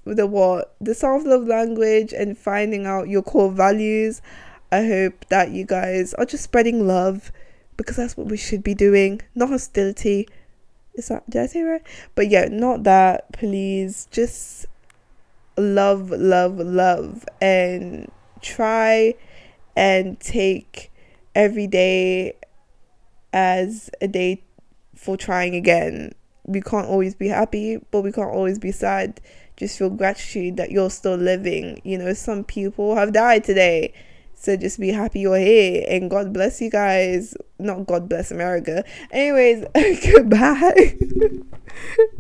the 0.03 0.26
what 0.26 0.76
the 0.82 0.95
self 0.95 1.24
love 1.26 1.45
language 1.45 2.13
and 2.13 2.38
finding 2.38 2.88
out 2.88 3.07
your 3.07 3.22
core 3.22 3.51
values. 3.51 4.22
I 4.72 4.88
hope 4.88 5.26
that 5.30 5.51
you 5.51 5.65
guys 5.65 6.13
are 6.15 6.26
just 6.26 6.43
spreading 6.43 6.88
love 6.88 7.32
because 7.78 7.97
that's 7.97 8.17
what 8.17 8.28
we 8.28 8.38
should 8.38 8.63
be 8.63 8.74
doing, 8.74 9.22
not 9.36 9.49
hostility. 9.49 10.28
Is 10.96 11.08
that 11.08 11.30
did 11.30 11.42
I 11.42 11.46
say 11.48 11.62
right? 11.64 11.82
But 12.16 12.30
yeah, 12.30 12.46
not 12.50 12.84
that. 12.84 13.32
Please, 13.34 14.08
just 14.12 14.66
love, 15.58 16.10
love, 16.12 16.58
love, 16.58 17.26
and 17.42 18.12
try 18.42 19.16
and 19.76 20.20
take 20.20 20.92
every 21.36 21.68
day 21.68 22.34
as 23.34 23.89
a 24.02 24.08
day 24.08 24.44
for 24.96 25.16
trying 25.18 25.56
again. 25.56 26.14
We 26.46 26.62
can't 26.62 26.88
always 26.88 27.16
be 27.16 27.28
happy, 27.28 27.78
but 27.92 28.02
we 28.02 28.12
can't 28.12 28.32
always 28.32 28.60
be 28.60 28.72
sad. 28.72 29.22
Just 29.56 29.78
feel 29.78 29.89
gratitude 29.89 30.58
that 30.58 30.72
you're 30.72 30.89
still 30.89 31.16
living. 31.16 31.82
You 31.84 31.98
know, 31.98 32.14
some 32.14 32.44
people 32.44 32.96
have 32.96 33.14
died 33.14 33.44
today. 33.44 33.94
So 34.42 34.58
just 34.58 34.80
be 34.80 34.89
happy 34.89 35.20
you're 35.20 35.38
here 35.38 35.86
and 35.88 36.10
God 36.10 36.34
bless 36.34 36.60
you 36.62 36.72
guys. 36.72 37.36
Not 37.60 37.86
God 37.86 38.10
bless 38.10 38.32
America. 38.32 38.84
Anyways, 39.12 39.66
goodbye. 40.12 40.98